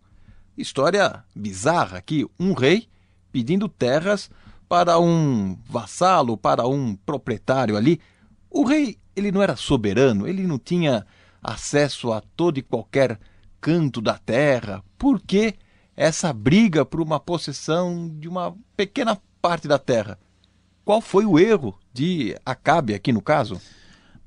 história 0.57 1.23
bizarra 1.35 1.99
aqui: 1.99 2.25
um 2.39 2.53
rei 2.53 2.87
pedindo 3.31 3.69
terras 3.69 4.31
para 4.67 4.97
um 4.97 5.55
vassalo, 5.69 6.35
para 6.35 6.67
um 6.67 6.95
proprietário 6.95 7.77
ali. 7.77 8.01
O 8.49 8.65
rei, 8.65 8.97
ele 9.15 9.31
não 9.31 9.43
era 9.43 9.55
soberano, 9.55 10.27
ele 10.27 10.41
não 10.41 10.57
tinha 10.57 11.05
acesso 11.43 12.11
a 12.11 12.19
todo 12.19 12.57
e 12.57 12.63
qualquer 12.63 13.19
canto 13.61 14.01
da 14.01 14.17
terra. 14.17 14.83
Por 14.97 15.21
que 15.21 15.53
essa 15.95 16.33
briga 16.33 16.83
por 16.83 16.99
uma 16.99 17.19
possessão 17.19 18.09
de 18.09 18.27
uma 18.27 18.55
pequena 18.75 19.15
parte 19.47 19.67
da 19.67 19.77
terra. 19.77 20.17
Qual 20.83 20.99
foi 20.99 21.23
o 21.23 21.37
erro 21.37 21.77
de 21.93 22.35
Acabe 22.43 22.95
aqui 22.95 23.13
no 23.13 23.21
caso? 23.21 23.61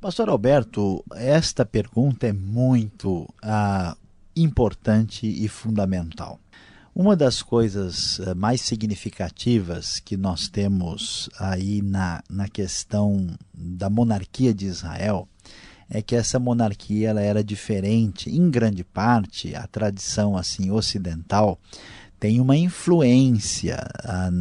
Pastor 0.00 0.28
Alberto, 0.28 1.04
esta 1.16 1.66
pergunta 1.66 2.28
é 2.28 2.32
muito 2.32 3.28
ah, 3.42 3.96
importante 4.37 5.26
e 5.26 5.48
fundamental. 5.48 6.38
Uma 6.94 7.16
das 7.16 7.42
coisas 7.42 8.20
ah, 8.20 8.32
mais 8.37 8.60
significativas 8.60 9.98
que 9.98 10.16
nós 10.16 10.46
temos 10.46 11.28
aí 11.37 11.82
na, 11.82 12.22
na 12.30 12.48
questão 12.48 13.26
da 13.52 13.90
monarquia 13.90 14.54
de 14.54 14.66
Israel 14.66 15.28
é 15.90 16.00
que 16.00 16.14
essa 16.14 16.38
monarquia 16.38 17.08
ela 17.08 17.20
era 17.20 17.42
diferente, 17.42 18.30
em 18.30 18.48
grande 18.48 18.84
parte, 18.84 19.52
a 19.56 19.66
tradição 19.66 20.37
assim 20.37 20.70
ocidental 20.70 21.58
tem 22.18 22.40
uma 22.40 22.56
influência 22.56 23.78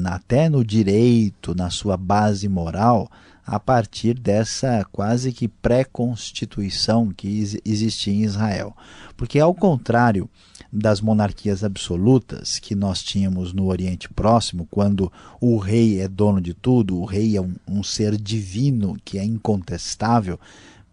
até 0.05 0.49
no 0.49 0.65
direito, 0.65 1.53
na 1.53 1.69
sua 1.69 1.95
base 1.95 2.47
moral, 2.49 3.09
a 3.45 3.59
partir 3.59 4.13
dessa 4.13 4.85
quase 4.91 5.31
que 5.31 5.47
pré-constituição 5.47 7.13
que 7.15 7.61
existia 7.63 8.13
em 8.13 8.23
Israel. 8.23 8.75
Porque, 9.15 9.39
ao 9.39 9.53
contrário 9.55 10.29
das 10.73 10.99
monarquias 10.99 11.63
absolutas 11.63 12.59
que 12.59 12.75
nós 12.75 13.01
tínhamos 13.01 13.53
no 13.53 13.67
Oriente 13.67 14.09
Próximo, 14.09 14.67
quando 14.69 15.11
o 15.39 15.57
rei 15.57 16.01
é 16.01 16.09
dono 16.09 16.41
de 16.41 16.53
tudo, 16.53 16.99
o 16.99 17.05
rei 17.05 17.37
é 17.37 17.41
um, 17.41 17.55
um 17.65 17.81
ser 17.83 18.17
divino 18.17 18.97
que 19.05 19.17
é 19.17 19.23
incontestável, 19.23 20.37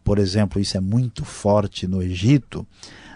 por 0.04 0.18
exemplo, 0.18 0.60
isso 0.60 0.76
é 0.76 0.80
muito 0.80 1.24
forte 1.24 1.88
no 1.88 2.02
Egito. 2.02 2.64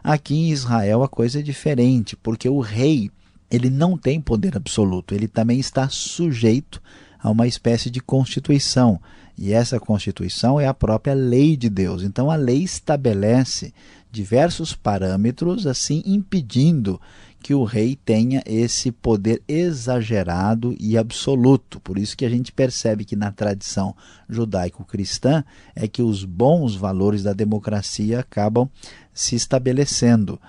Aqui 0.02 0.34
em 0.34 0.50
Israel 0.50 1.02
a 1.02 1.08
coisa 1.08 1.38
é 1.38 1.42
diferente, 1.42 2.16
porque 2.16 2.48
o 2.48 2.60
rei 2.60 3.10
ele 3.50 3.70
não 3.70 3.96
tem 3.96 4.20
poder 4.20 4.56
absoluto, 4.56 5.14
ele 5.14 5.28
também 5.28 5.58
está 5.58 5.88
sujeito 5.88 6.82
a 7.18 7.30
uma 7.30 7.46
espécie 7.46 7.90
de 7.90 8.00
constituição. 8.00 9.00
E 9.36 9.52
essa 9.52 9.78
constituição 9.78 10.60
é 10.60 10.66
a 10.66 10.74
própria 10.74 11.14
lei 11.14 11.56
de 11.56 11.68
Deus. 11.68 12.02
Então 12.02 12.30
a 12.30 12.36
lei 12.36 12.62
estabelece 12.62 13.72
diversos 14.10 14.74
parâmetros, 14.74 15.66
assim 15.66 16.02
impedindo 16.04 17.00
que 17.40 17.54
o 17.54 17.62
rei 17.62 17.96
tenha 18.04 18.42
esse 18.44 18.90
poder 18.90 19.40
exagerado 19.46 20.74
e 20.80 20.98
absoluto. 20.98 21.78
Por 21.80 21.98
isso 21.98 22.16
que 22.16 22.24
a 22.24 22.28
gente 22.28 22.50
percebe 22.50 23.04
que 23.04 23.14
na 23.14 23.30
tradição 23.30 23.94
judaico-cristã 24.28 25.44
é 25.74 25.86
que 25.86 26.02
os 26.02 26.24
bons 26.24 26.74
valores 26.74 27.22
da 27.22 27.32
democracia 27.32 28.20
acabam 28.20 28.68
se 29.14 29.36
estabelecendo. 29.36 30.40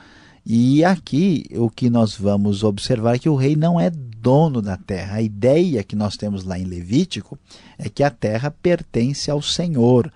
E 0.45 0.83
aqui 0.83 1.45
o 1.55 1.69
que 1.69 1.89
nós 1.89 2.15
vamos 2.15 2.63
observar 2.63 3.15
é 3.15 3.19
que 3.19 3.29
o 3.29 3.35
rei 3.35 3.55
não 3.55 3.79
é 3.79 3.89
dono 3.89 4.61
da 4.61 4.77
terra. 4.77 5.17
A 5.17 5.21
ideia 5.21 5.83
que 5.83 5.95
nós 5.95 6.17
temos 6.17 6.43
lá 6.43 6.57
em 6.57 6.65
Levítico 6.65 7.37
é 7.77 7.89
que 7.89 8.03
a 8.03 8.09
terra 8.09 8.51
pertence 8.51 9.29
ao 9.29 9.41
Senhor. 9.41 10.11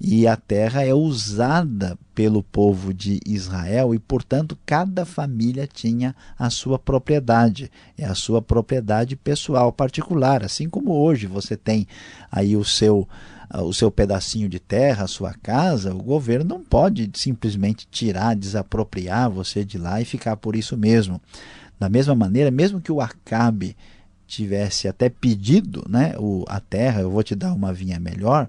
E 0.00 0.26
a 0.26 0.36
terra 0.36 0.84
é 0.84 0.92
usada 0.92 1.96
pelo 2.14 2.42
povo 2.42 2.92
de 2.92 3.20
Israel 3.24 3.94
e, 3.94 3.98
portanto, 3.98 4.58
cada 4.66 5.04
família 5.04 5.66
tinha 5.66 6.14
a 6.38 6.50
sua 6.50 6.78
propriedade, 6.78 7.70
é 7.96 8.04
a 8.04 8.14
sua 8.14 8.42
propriedade 8.42 9.16
pessoal 9.16 9.72
particular, 9.72 10.42
assim 10.44 10.68
como 10.68 10.92
hoje 10.92 11.26
você 11.26 11.56
tem 11.56 11.86
aí 12.30 12.56
o 12.56 12.64
seu 12.64 13.08
o 13.62 13.72
seu 13.72 13.90
pedacinho 13.90 14.48
de 14.48 14.58
terra, 14.58 15.04
a 15.04 15.08
sua 15.08 15.34
casa, 15.34 15.94
o 15.94 16.02
governo 16.02 16.44
não 16.44 16.62
pode 16.62 17.10
simplesmente 17.14 17.86
tirar, 17.90 18.34
desapropriar 18.34 19.30
você 19.30 19.64
de 19.64 19.78
lá 19.78 20.00
e 20.00 20.04
ficar 20.04 20.36
por 20.36 20.56
isso 20.56 20.76
mesmo. 20.76 21.20
Da 21.78 21.88
mesma 21.88 22.14
maneira, 22.14 22.50
mesmo 22.50 22.80
que 22.80 22.92
o 22.92 23.00
Acabe 23.00 23.76
tivesse 24.26 24.88
até 24.88 25.08
pedido 25.08 25.84
né, 25.88 26.14
o, 26.18 26.44
a 26.48 26.58
terra, 26.58 27.02
eu 27.02 27.10
vou 27.10 27.22
te 27.22 27.34
dar 27.34 27.52
uma 27.52 27.72
vinha 27.72 28.00
melhor, 28.00 28.48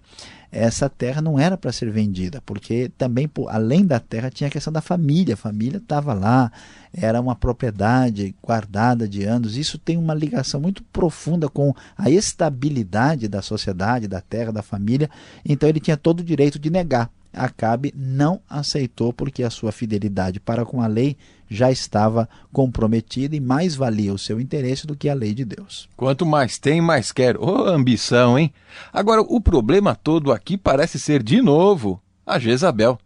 essa 0.55 0.89
terra 0.89 1.21
não 1.21 1.37
era 1.37 1.57
para 1.57 1.71
ser 1.73 1.91
vendida, 1.91 2.41
porque 2.45 2.89
também, 2.97 3.29
além 3.49 3.85
da 3.85 3.99
terra, 3.99 4.29
tinha 4.29 4.47
a 4.47 4.51
questão 4.51 4.71
da 4.71 4.79
família. 4.79 5.33
A 5.33 5.37
família 5.37 5.79
estava 5.79 6.13
lá, 6.13 6.49
era 6.95 7.19
uma 7.19 7.35
propriedade 7.35 8.33
guardada 8.41 9.07
de 9.07 9.23
anos. 9.23 9.57
Isso 9.57 9.77
tem 9.77 9.97
uma 9.97 10.13
ligação 10.13 10.61
muito 10.61 10.81
profunda 10.83 11.49
com 11.49 11.73
a 11.97 12.09
estabilidade 12.09 13.27
da 13.27 13.41
sociedade, 13.41 14.07
da 14.07 14.21
terra, 14.21 14.51
da 14.51 14.61
família. 14.61 15.09
Então 15.45 15.67
ele 15.67 15.79
tinha 15.79 15.97
todo 15.97 16.21
o 16.21 16.23
direito 16.23 16.57
de 16.57 16.69
negar. 16.69 17.09
Acabe 17.33 17.93
não 17.97 18.39
aceitou 18.49 19.11
porque 19.11 19.43
a 19.43 19.49
sua 19.49 19.73
fidelidade 19.73 20.39
para 20.39 20.65
com 20.65 20.81
a 20.81 20.87
lei 20.87 21.17
já 21.49 21.69
estava 21.69 22.29
comprometida 22.51 23.35
e 23.35 23.41
mais 23.41 23.75
valia 23.75 24.13
o 24.13 24.17
seu 24.17 24.39
interesse 24.39 24.87
do 24.87 24.95
que 24.95 25.09
a 25.09 25.13
lei 25.13 25.33
de 25.33 25.43
Deus. 25.43 25.89
Quanto 25.97 26.25
mais 26.25 26.57
tem, 26.57 26.79
mais 26.81 27.11
quer. 27.11 27.37
Ô, 27.37 27.45
oh, 27.45 27.65
ambição, 27.67 28.39
hein? 28.39 28.53
Agora, 28.91 29.21
o 29.21 29.41
problema 29.41 29.93
todo 29.95 30.31
aqui 30.31 30.57
parece 30.57 30.97
ser, 30.97 31.21
de 31.21 31.41
novo, 31.41 32.01
a 32.25 32.39
Jezabel. 32.39 32.97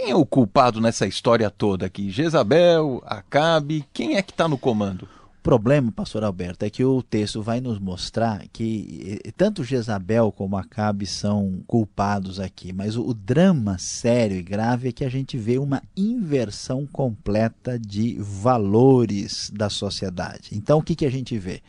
Quem 0.00 0.12
é 0.12 0.16
o 0.16 0.24
culpado 0.24 0.80
nessa 0.80 1.06
história 1.06 1.50
toda 1.50 1.84
aqui? 1.84 2.08
Jezabel, 2.08 3.02
Acabe, 3.04 3.84
quem 3.92 4.16
é 4.16 4.22
que 4.22 4.32
está 4.32 4.48
no 4.48 4.56
comando? 4.56 5.02
O 5.02 5.42
problema, 5.42 5.92
pastor 5.92 6.24
Alberto, 6.24 6.64
é 6.64 6.70
que 6.70 6.82
o 6.82 7.02
texto 7.02 7.42
vai 7.42 7.60
nos 7.60 7.78
mostrar 7.78 8.46
que 8.50 9.20
tanto 9.36 9.62
Jezabel 9.62 10.32
como 10.32 10.56
Acabe 10.56 11.04
são 11.04 11.62
culpados 11.66 12.40
aqui, 12.40 12.72
mas 12.72 12.96
o, 12.96 13.08
o, 13.08 13.12
drama 13.12 13.76
sério 13.76 14.38
e 14.38 14.42
grave 14.42 14.88
é 14.88 14.92
que 14.92 15.04
a 15.04 15.10
gente 15.10 15.36
vê 15.36 15.58
uma 15.58 15.82
inversão 15.94 16.86
completa 16.86 17.78
de 17.78 18.16
valores 18.18 19.52
da 19.54 19.68
sociedade. 19.68 20.48
Então, 20.52 20.78
o 20.78 20.82
que, 20.82 20.96
que 20.96 21.04
a 21.04 21.10
gente 21.10 21.36
vê? 21.36 21.60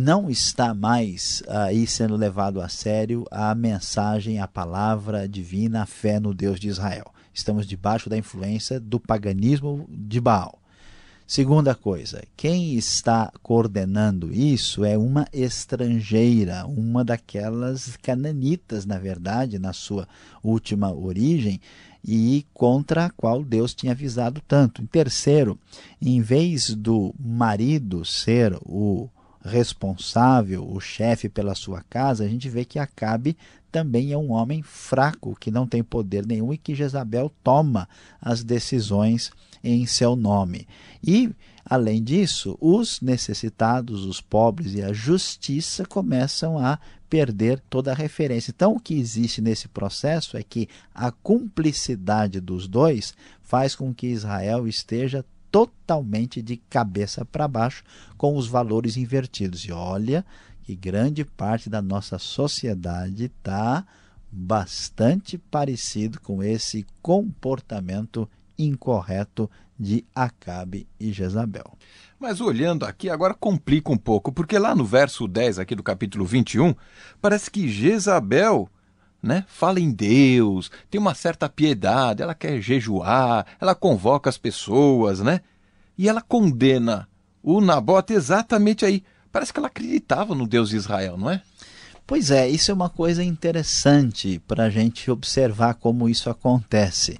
Não 0.00 0.28
está 0.28 0.74
mais 0.74 1.44
aí 1.46 1.86
sendo 1.86 2.16
levado 2.16 2.60
a 2.60 2.68
sério 2.68 3.24
a 3.30 3.54
mensagem, 3.54 4.40
a 4.40 4.48
palavra 4.48 5.28
divina, 5.28 5.82
a 5.82 5.86
fé 5.86 6.18
no 6.18 6.34
Deus 6.34 6.58
de 6.58 6.66
Israel. 6.66 7.12
Estamos 7.32 7.66
debaixo 7.66 8.10
da 8.10 8.16
influência 8.16 8.78
do 8.78 9.00
paganismo 9.00 9.86
de 9.88 10.20
Baal. 10.20 10.58
Segunda 11.26 11.74
coisa, 11.74 12.22
quem 12.36 12.74
está 12.74 13.32
coordenando 13.42 14.30
isso 14.34 14.84
é 14.84 14.98
uma 14.98 15.26
estrangeira, 15.32 16.66
uma 16.66 17.02
daquelas 17.02 17.96
cananitas, 17.96 18.84
na 18.84 18.98
verdade, 18.98 19.58
na 19.58 19.72
sua 19.72 20.06
última 20.42 20.92
origem, 20.92 21.58
e 22.04 22.44
contra 22.52 23.06
a 23.06 23.10
qual 23.10 23.42
Deus 23.42 23.72
tinha 23.72 23.92
avisado 23.92 24.42
tanto. 24.46 24.82
Em 24.82 24.86
terceiro, 24.86 25.58
em 26.00 26.20
vez 26.20 26.74
do 26.74 27.14
marido 27.18 28.04
ser 28.04 28.54
o 28.62 29.08
responsável, 29.44 30.68
o 30.68 30.80
chefe 30.80 31.28
pela 31.28 31.54
sua 31.54 31.82
casa, 31.88 32.24
a 32.24 32.28
gente 32.28 32.48
vê 32.48 32.64
que 32.64 32.78
Acabe 32.78 33.36
também 33.72 34.12
é 34.12 34.18
um 34.18 34.30
homem 34.30 34.62
fraco, 34.62 35.34
que 35.40 35.50
não 35.50 35.66
tem 35.66 35.82
poder 35.82 36.26
nenhum 36.26 36.52
e 36.52 36.58
que 36.58 36.74
Jezabel 36.74 37.32
toma 37.42 37.88
as 38.20 38.44
decisões 38.44 39.32
em 39.64 39.86
seu 39.86 40.14
nome. 40.14 40.68
E 41.02 41.34
Além 41.64 42.02
disso, 42.02 42.58
os 42.60 43.00
necessitados, 43.00 44.04
os 44.04 44.20
pobres 44.20 44.74
e 44.74 44.82
a 44.82 44.92
justiça 44.92 45.86
começam 45.86 46.58
a 46.58 46.78
perder 47.08 47.60
toda 47.70 47.92
a 47.92 47.94
referência. 47.94 48.50
Então, 48.50 48.74
o 48.74 48.80
que 48.80 48.94
existe 48.94 49.40
nesse 49.40 49.68
processo 49.68 50.36
é 50.36 50.42
que 50.42 50.68
a 50.94 51.12
cumplicidade 51.12 52.40
dos 52.40 52.66
dois 52.66 53.14
faz 53.42 53.76
com 53.76 53.94
que 53.94 54.08
Israel 54.08 54.66
esteja 54.66 55.24
totalmente 55.50 56.40
de 56.40 56.56
cabeça 56.56 57.24
para 57.24 57.46
baixo, 57.46 57.84
com 58.16 58.36
os 58.36 58.46
valores 58.46 58.96
invertidos. 58.96 59.60
E 59.60 59.70
olha 59.70 60.24
que 60.62 60.74
grande 60.74 61.24
parte 61.24 61.68
da 61.68 61.82
nossa 61.82 62.18
sociedade 62.18 63.24
está 63.24 63.84
bastante 64.30 65.36
parecido 65.36 66.20
com 66.20 66.42
esse 66.42 66.86
comportamento 67.02 68.28
incorreto 68.58 69.50
de 69.78 70.04
Acabe 70.14 70.86
e 70.98 71.12
Jezabel. 71.12 71.76
Mas 72.18 72.40
olhando 72.40 72.84
aqui, 72.84 73.10
agora 73.10 73.34
complica 73.34 73.90
um 73.90 73.96
pouco, 73.96 74.30
porque 74.30 74.58
lá 74.58 74.74
no 74.74 74.84
verso 74.84 75.26
10 75.26 75.58
aqui 75.58 75.74
do 75.74 75.82
capítulo 75.82 76.24
21, 76.24 76.74
parece 77.20 77.50
que 77.50 77.68
Jezabel 77.68 78.68
né, 79.22 79.44
fala 79.48 79.78
em 79.78 79.90
Deus, 79.90 80.70
tem 80.90 81.00
uma 81.00 81.14
certa 81.14 81.48
piedade, 81.48 82.22
ela 82.22 82.34
quer 82.34 82.60
jejuar, 82.60 83.46
ela 83.60 83.74
convoca 83.74 84.28
as 84.28 84.36
pessoas, 84.36 85.20
né? 85.20 85.40
E 85.96 86.08
ela 86.08 86.20
condena 86.20 87.08
o 87.42 87.60
Nabote 87.60 88.12
exatamente 88.12 88.84
aí. 88.84 89.04
Parece 89.32 89.52
que 89.52 89.58
ela 89.58 89.68
acreditava 89.68 90.34
no 90.34 90.46
Deus 90.46 90.68
de 90.68 90.76
Israel, 90.76 91.16
não 91.16 91.30
é? 91.30 91.42
Pois 92.06 92.30
é, 92.30 92.48
isso 92.48 92.70
é 92.70 92.74
uma 92.74 92.90
coisa 92.90 93.24
interessante 93.24 94.40
para 94.46 94.64
a 94.64 94.70
gente 94.70 95.10
observar 95.10 95.74
como 95.74 96.08
isso 96.08 96.28
acontece. 96.28 97.18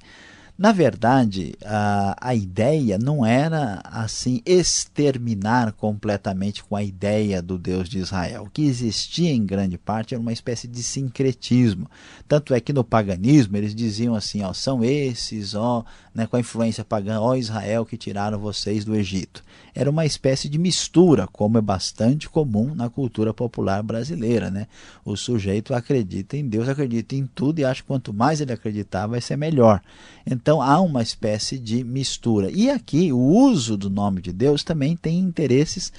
Na 0.62 0.70
verdade, 0.70 1.55
a, 1.64 2.16
a 2.20 2.37
ideia 2.37 2.96
não 2.96 3.27
era 3.27 3.81
assim 3.83 4.40
exterminar 4.46 5.72
completamente 5.72 6.62
com 6.62 6.77
a 6.77 6.85
ideia 6.85 7.42
do 7.42 7.59
Deus 7.59 7.88
de 7.88 7.98
Israel. 7.98 8.44
O 8.44 8.48
que 8.48 8.62
existia 8.62 9.33
em 9.33 9.44
grande 9.44 9.77
parte 9.77 10.14
era 10.14 10.20
uma 10.20 10.33
espécie 10.33 10.68
de 10.68 10.81
sincretismo. 10.81 11.90
Tanto 12.29 12.55
é 12.55 12.61
que 12.61 12.72
no 12.72 12.85
paganismo 12.85 13.57
eles 13.57 13.75
diziam 13.75 14.14
assim: 14.14 14.42
ó, 14.42 14.53
são 14.53 14.85
esses, 14.85 15.53
ó, 15.57 15.85
né, 16.14 16.29
com 16.29 16.37
a 16.37 16.40
influência 16.40 16.85
pagã, 16.85 17.18
ó 17.18 17.35
Israel 17.35 17.85
que 17.85 17.96
tiraram 17.96 18.38
vocês 18.38 18.85
do 18.85 18.94
Egito. 18.94 19.42
Era 19.75 19.88
uma 19.88 20.05
espécie 20.05 20.48
de 20.51 20.59
mistura, 20.59 21.27
como 21.27 21.57
é 21.57 21.61
bastante 21.61 22.29
comum 22.29 22.75
na 22.75 22.90
cultura 22.90 23.33
popular 23.33 23.83
brasileira. 23.83 24.51
Né? 24.51 24.66
O 25.03 25.16
sujeito 25.16 25.75
acredita 25.75 26.37
em 26.37 26.46
Deus, 26.46 26.68
acredita 26.68 27.14
em 27.14 27.27
tudo 27.27 27.59
e 27.59 27.64
acha 27.64 27.81
que 27.81 27.88
quanto 27.88 28.12
mais 28.12 28.40
ele 28.40 28.53
acreditar, 28.53 29.07
vai 29.07 29.20
ser 29.20 29.37
melhor. 29.37 29.81
Então 30.27 30.52
há 30.61 30.81
uma 30.81 31.03
espécie 31.03 31.59
de 31.59 31.85
mistura. 31.85 32.51
E 32.51 32.69
aqui 32.69 33.12
o 33.12 33.19
uso 33.19 33.77
do 33.77 33.88
nome 33.88 34.21
de 34.21 34.33
Deus 34.33 34.65
também 34.65 34.97
tem 34.97 35.19
interesses 35.19 35.93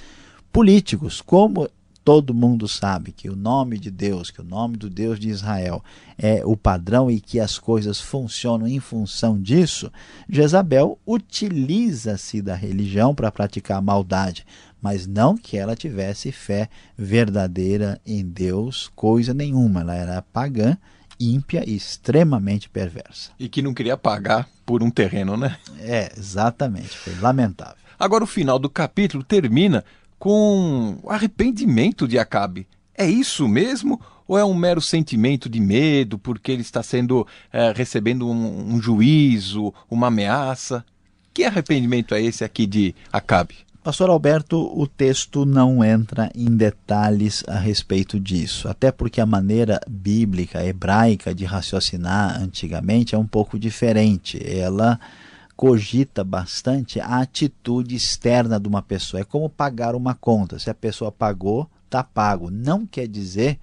políticos, 0.52 1.20
como 1.20 1.68
todo 2.04 2.34
mundo 2.34 2.68
sabe 2.68 3.10
que 3.10 3.30
o 3.30 3.34
nome 3.34 3.78
de 3.78 3.90
Deus, 3.90 4.30
que 4.30 4.42
o 4.42 4.44
nome 4.44 4.76
do 4.76 4.90
Deus 4.90 5.18
de 5.18 5.30
Israel 5.30 5.82
é 6.18 6.44
o 6.44 6.54
padrão 6.54 7.10
e 7.10 7.18
que 7.18 7.40
as 7.40 7.58
coisas 7.58 7.98
funcionam 7.98 8.68
em 8.68 8.78
função 8.78 9.40
disso, 9.40 9.90
Jezabel 10.28 10.98
utiliza-se 11.06 12.42
da 12.42 12.54
religião 12.54 13.14
para 13.14 13.32
praticar 13.32 13.80
maldade, 13.80 14.44
mas 14.82 15.06
não 15.06 15.34
que 15.34 15.56
ela 15.56 15.74
tivesse 15.74 16.30
fé 16.30 16.68
verdadeira 16.96 17.98
em 18.06 18.22
Deus, 18.22 18.90
coisa 18.94 19.32
nenhuma. 19.32 19.80
Ela 19.80 19.94
era 19.94 20.22
pagã, 20.22 20.76
ímpia 21.18 21.62
e 21.66 21.74
extremamente 21.74 22.68
perversa. 22.68 23.30
E 23.38 23.48
que 23.48 23.62
não 23.62 23.74
queria 23.74 23.96
pagar 23.96 24.48
por 24.64 24.82
um 24.82 24.90
terreno, 24.90 25.36
né? 25.36 25.56
É, 25.80 26.12
exatamente. 26.16 26.96
Foi 26.96 27.14
lamentável. 27.20 27.76
Agora, 27.98 28.24
o 28.24 28.26
final 28.26 28.58
do 28.58 28.68
capítulo 28.68 29.22
termina 29.22 29.84
com 30.18 30.98
arrependimento 31.08 32.08
de 32.08 32.18
Acabe. 32.18 32.66
É 32.96 33.06
isso 33.06 33.48
mesmo? 33.48 34.00
Ou 34.26 34.38
é 34.38 34.44
um 34.44 34.54
mero 34.54 34.80
sentimento 34.80 35.48
de 35.48 35.60
medo 35.60 36.18
porque 36.18 36.50
ele 36.50 36.62
está 36.62 36.82
sendo 36.82 37.26
é, 37.52 37.72
recebendo 37.72 38.28
um, 38.28 38.74
um 38.74 38.80
juízo, 38.80 39.74
uma 39.90 40.06
ameaça? 40.06 40.84
Que 41.32 41.44
arrependimento 41.44 42.14
é 42.14 42.22
esse 42.22 42.44
aqui 42.44 42.66
de 42.66 42.94
Acabe? 43.12 43.56
Pastor 43.84 44.08
Alberto, 44.08 44.58
o 44.74 44.86
texto 44.86 45.44
não 45.44 45.84
entra 45.84 46.30
em 46.34 46.56
detalhes 46.56 47.44
a 47.46 47.58
respeito 47.58 48.18
disso, 48.18 48.66
até 48.66 48.90
porque 48.90 49.20
a 49.20 49.26
maneira 49.26 49.78
bíblica, 49.86 50.64
hebraica 50.64 51.34
de 51.34 51.44
raciocinar 51.44 52.40
antigamente 52.40 53.14
é 53.14 53.18
um 53.18 53.26
pouco 53.26 53.58
diferente. 53.58 54.40
Ela 54.42 54.98
cogita 55.54 56.24
bastante 56.24 56.98
a 56.98 57.20
atitude 57.20 57.94
externa 57.94 58.58
de 58.58 58.66
uma 58.66 58.80
pessoa. 58.80 59.20
É 59.20 59.24
como 59.24 59.50
pagar 59.50 59.94
uma 59.94 60.14
conta. 60.14 60.58
Se 60.58 60.70
a 60.70 60.74
pessoa 60.74 61.12
pagou, 61.12 61.68
está 61.84 62.02
pago. 62.02 62.50
Não 62.50 62.86
quer 62.86 63.06
dizer 63.06 63.58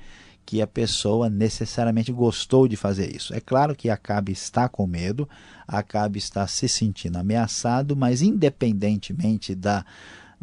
que 0.45 0.61
a 0.61 0.67
pessoa 0.67 1.29
necessariamente 1.29 2.11
gostou 2.11 2.67
de 2.67 2.75
fazer 2.75 3.15
isso. 3.15 3.33
É 3.33 3.39
claro 3.39 3.75
que 3.75 3.89
Acabe 3.89 4.31
está 4.31 4.67
com 4.67 4.85
medo, 4.85 5.27
Acabe 5.67 6.19
está 6.19 6.45
se 6.47 6.67
sentindo 6.67 7.17
ameaçado, 7.17 7.95
mas 7.95 8.21
independentemente 8.21 9.55
da 9.55 9.85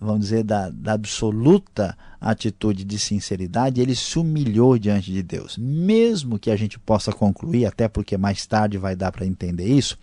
vamos 0.01 0.21
dizer, 0.21 0.45
da, 0.45 0.71
da, 0.71 0.93
absoluta 0.93 1.99
atitude 2.21 2.85
de 2.85 2.99
sinceridade, 2.99 3.81
ele 3.81 3.97
se 3.97 4.19
humilhou 4.19 4.79
diante 4.79 5.13
de 5.13 5.23
Deus. 5.23 5.59
Mesmo 5.59 6.39
que 6.39 6.51
a 6.53 6.57
gente 6.57 6.79
possa 6.79 7.13
concluir, 7.13 7.67
até 7.67 7.89
porque 7.89 8.17
mais 8.17 8.47
tarde 8.47 8.79
vai 8.79 8.95
dar 8.95 9.11
para 9.11 9.27
entender 9.27 9.67
isso, 9.67 9.99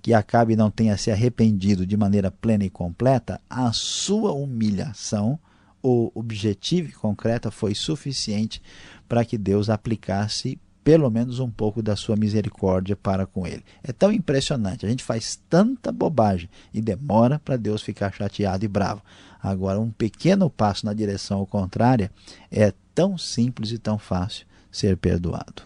que 0.00 0.14
Acabe 0.14 0.54
não 0.54 0.70
tenha 0.70 0.96
se 0.96 1.10
arrependido 1.10 1.84
de 1.84 1.96
maneira 1.96 2.30
plena 2.30 2.64
e 2.64 2.70
completa, 2.70 3.40
a 3.50 3.72
sua 3.72 4.32
humilhação, 4.32 5.38
o 5.82 6.10
objetivo 6.14 6.88
e 6.88 6.92
concreta, 6.92 7.50
foi 7.50 7.74
suficiente 7.74 8.62
para 9.08 9.24
que 9.24 9.38
Deus 9.38 9.70
aplicasse 9.70 10.58
pelo 10.82 11.10
menos 11.10 11.38
um 11.38 11.50
pouco 11.50 11.82
da 11.82 11.94
sua 11.94 12.16
misericórdia 12.16 12.96
para 12.96 13.26
com 13.26 13.46
ele. 13.46 13.64
É 13.82 13.92
tão 13.92 14.10
impressionante, 14.10 14.86
a 14.86 14.88
gente 14.88 15.04
faz 15.04 15.40
tanta 15.48 15.92
bobagem 15.92 16.48
e 16.72 16.80
demora 16.80 17.38
para 17.38 17.56
Deus 17.56 17.82
ficar 17.82 18.12
chateado 18.12 18.64
e 18.64 18.68
bravo. 18.68 19.02
Agora, 19.42 19.80
um 19.80 19.90
pequeno 19.90 20.50
passo 20.50 20.86
na 20.86 20.92
direção 20.92 21.44
contrária 21.46 22.10
é 22.50 22.72
tão 22.94 23.16
simples 23.16 23.70
e 23.70 23.78
tão 23.78 23.98
fácil 23.98 24.46
ser 24.70 24.96
perdoado. 24.96 25.62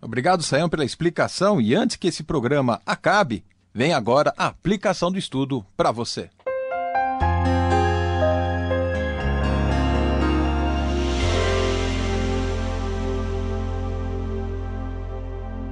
Obrigado, 0.00 0.42
Sayão, 0.42 0.68
pela 0.68 0.84
explicação. 0.84 1.60
E 1.60 1.74
antes 1.74 1.96
que 1.96 2.06
esse 2.06 2.22
programa 2.22 2.80
acabe, 2.86 3.44
vem 3.74 3.92
agora 3.92 4.32
a 4.36 4.46
aplicação 4.46 5.10
do 5.10 5.18
estudo 5.18 5.64
para 5.76 5.90
você. 5.90 6.30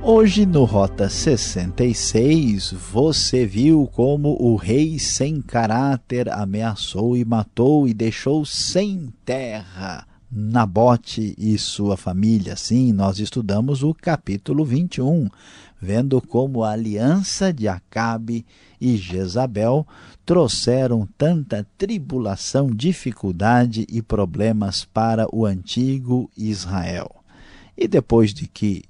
Hoje 0.09 0.47
no 0.47 0.62
Rota 0.62 1.09
66, 1.09 2.71
você 2.92 3.45
viu 3.45 3.90
como 3.92 4.40
o 4.40 4.55
rei 4.55 5.01
sem 5.01 5.42
caráter 5.42 6.29
ameaçou 6.29 7.16
e 7.16 7.25
matou 7.25 7.88
e 7.88 7.92
deixou 7.92 8.45
sem 8.45 9.12
terra 9.25 10.07
Nabote 10.31 11.35
e 11.37 11.59
sua 11.59 11.97
família. 11.97 12.55
Sim, 12.55 12.92
nós 12.92 13.19
estudamos 13.19 13.83
o 13.83 13.92
capítulo 13.92 14.64
21, 14.64 15.29
vendo 15.83 16.23
como 16.23 16.62
a 16.62 16.71
aliança 16.71 17.53
de 17.53 17.66
Acabe 17.66 18.47
e 18.81 18.97
Jezabel 18.97 19.85
trouxeram 20.25 21.09
tanta 21.19 21.66
tribulação, 21.77 22.71
dificuldade 22.71 23.85
e 23.90 24.01
problemas 24.01 24.85
para 24.85 25.27
o 25.35 25.45
antigo 25.45 26.31
Israel. 26.37 27.11
E 27.77 27.88
depois 27.88 28.33
de 28.33 28.47
que 28.47 28.85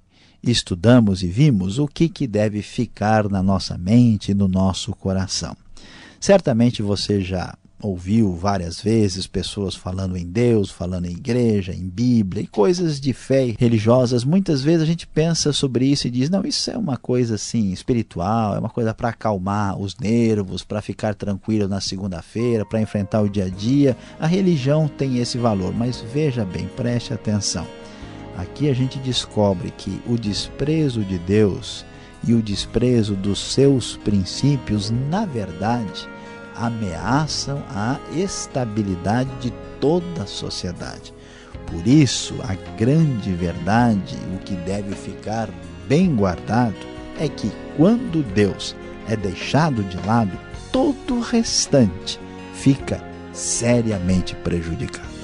estudamos 0.51 1.23
e 1.23 1.29
vimos 1.29 1.79
o 1.79 1.87
que, 1.87 2.09
que 2.09 2.27
deve 2.27 2.63
ficar 2.63 3.29
na 3.29 3.43
nossa 3.43 3.77
mente 3.77 4.31
e 4.31 4.35
no 4.35 4.49
nosso 4.49 4.93
coração. 4.95 5.57
Certamente 6.21 6.83
você 6.83 7.21
já 7.21 7.57
ouviu 7.81 8.35
várias 8.35 8.81
vezes 8.81 9.27
pessoas 9.27 9.75
falando 9.75 10.17
em 10.17 10.27
Deus, 10.27 10.71
falando 10.71 11.07
em 11.07 11.13
igreja, 11.13 11.73
em 11.73 11.87
Bíblia 11.87 12.43
e 12.43 12.47
coisas 12.47 13.01
de 13.01 13.13
fé 13.13 13.55
religiosas. 13.59 14.25
Muitas 14.25 14.63
vezes 14.63 14.83
a 14.83 14.87
gente 14.87 15.07
pensa 15.07 15.53
sobre 15.53 15.87
isso 15.87 16.07
e 16.07 16.11
diz: 16.11 16.31
não, 16.31 16.45
isso 16.45 16.71
é 16.71 16.77
uma 16.77 16.97
coisa 16.97 17.35
assim 17.35 17.73
espiritual, 17.73 18.57
é 18.57 18.59
uma 18.59 18.71
coisa 18.71 18.95
para 18.95 19.11
acalmar 19.11 19.79
os 19.79 19.97
nervos, 19.97 20.65
para 20.65 20.83
ficar 20.83 21.15
tranquilo 21.15 21.69
na 21.69 21.81
segunda-feira, 21.81 22.65
para 22.65 22.81
enfrentar 22.81 23.21
o 23.21 23.29
dia 23.29 23.45
a 23.45 23.49
dia. 23.49 23.97
A 24.19 24.27
religião 24.27 24.89
tem 24.89 25.19
esse 25.19 25.39
valor, 25.39 25.75
mas 25.75 26.01
veja 26.13 26.45
bem, 26.45 26.67
preste 26.77 27.13
atenção. 27.13 27.67
Aqui 28.37 28.69
a 28.69 28.75
gente 28.75 28.99
descobre 28.99 29.71
que 29.71 30.01
o 30.07 30.19
desprezo 30.19 31.03
de 31.03 31.19
Deus 31.19 31.87
e 32.23 32.35
o 32.35 32.43
desprezo 32.43 33.15
dos 33.15 33.39
seus 33.39 33.97
princípios, 33.97 34.91
na 35.11 35.25
verdade, 35.25 36.07
ameaçam 36.55 37.63
a 37.71 37.99
estabilidade 38.15 39.31
de 39.41 39.51
toda 39.81 40.23
a 40.23 40.27
sociedade. 40.27 41.15
Por 41.67 41.87
isso, 41.87 42.35
a 42.43 42.55
grande 42.77 43.33
verdade, 43.33 44.17
o 44.35 44.39
que 44.39 44.55
deve 44.55 44.95
ficar 44.95 45.49
bem 45.89 46.15
guardado, 46.15 46.77
é 47.19 47.29
que 47.29 47.51
quando 47.77 48.23
Deus 48.35 48.77
é 49.09 49.17
deixado 49.17 49.83
de 49.85 49.97
lado, 50.07 50.39
todo 50.71 51.17
o 51.17 51.21
restante 51.21 52.21
fica 52.53 53.03
seriamente 53.33 54.35
prejudicado. 54.37 55.16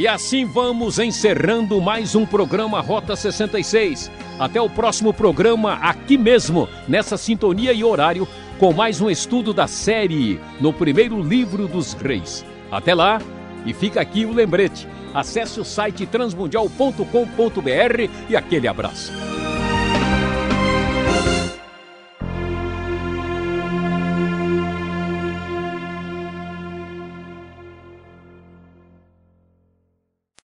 E 0.00 0.08
assim 0.08 0.46
vamos 0.46 0.98
encerrando 0.98 1.78
mais 1.78 2.14
um 2.14 2.24
programa 2.24 2.80
Rota 2.80 3.14
66. 3.14 4.10
Até 4.38 4.58
o 4.58 4.70
próximo 4.70 5.12
programa 5.12 5.74
aqui 5.74 6.16
mesmo, 6.16 6.66
nessa 6.88 7.18
sintonia 7.18 7.74
e 7.74 7.84
horário, 7.84 8.26
com 8.58 8.72
mais 8.72 9.02
um 9.02 9.10
estudo 9.10 9.52
da 9.52 9.66
série 9.66 10.40
no 10.58 10.72
primeiro 10.72 11.22
livro 11.22 11.68
dos 11.68 11.92
reis. 11.92 12.46
Até 12.72 12.94
lá, 12.94 13.20
e 13.66 13.74
fica 13.74 14.00
aqui 14.00 14.24
o 14.24 14.32
lembrete. 14.32 14.88
Acesse 15.12 15.60
o 15.60 15.66
site 15.66 16.06
transmundial.com.br 16.06 18.10
e 18.30 18.34
aquele 18.34 18.68
abraço. 18.68 19.12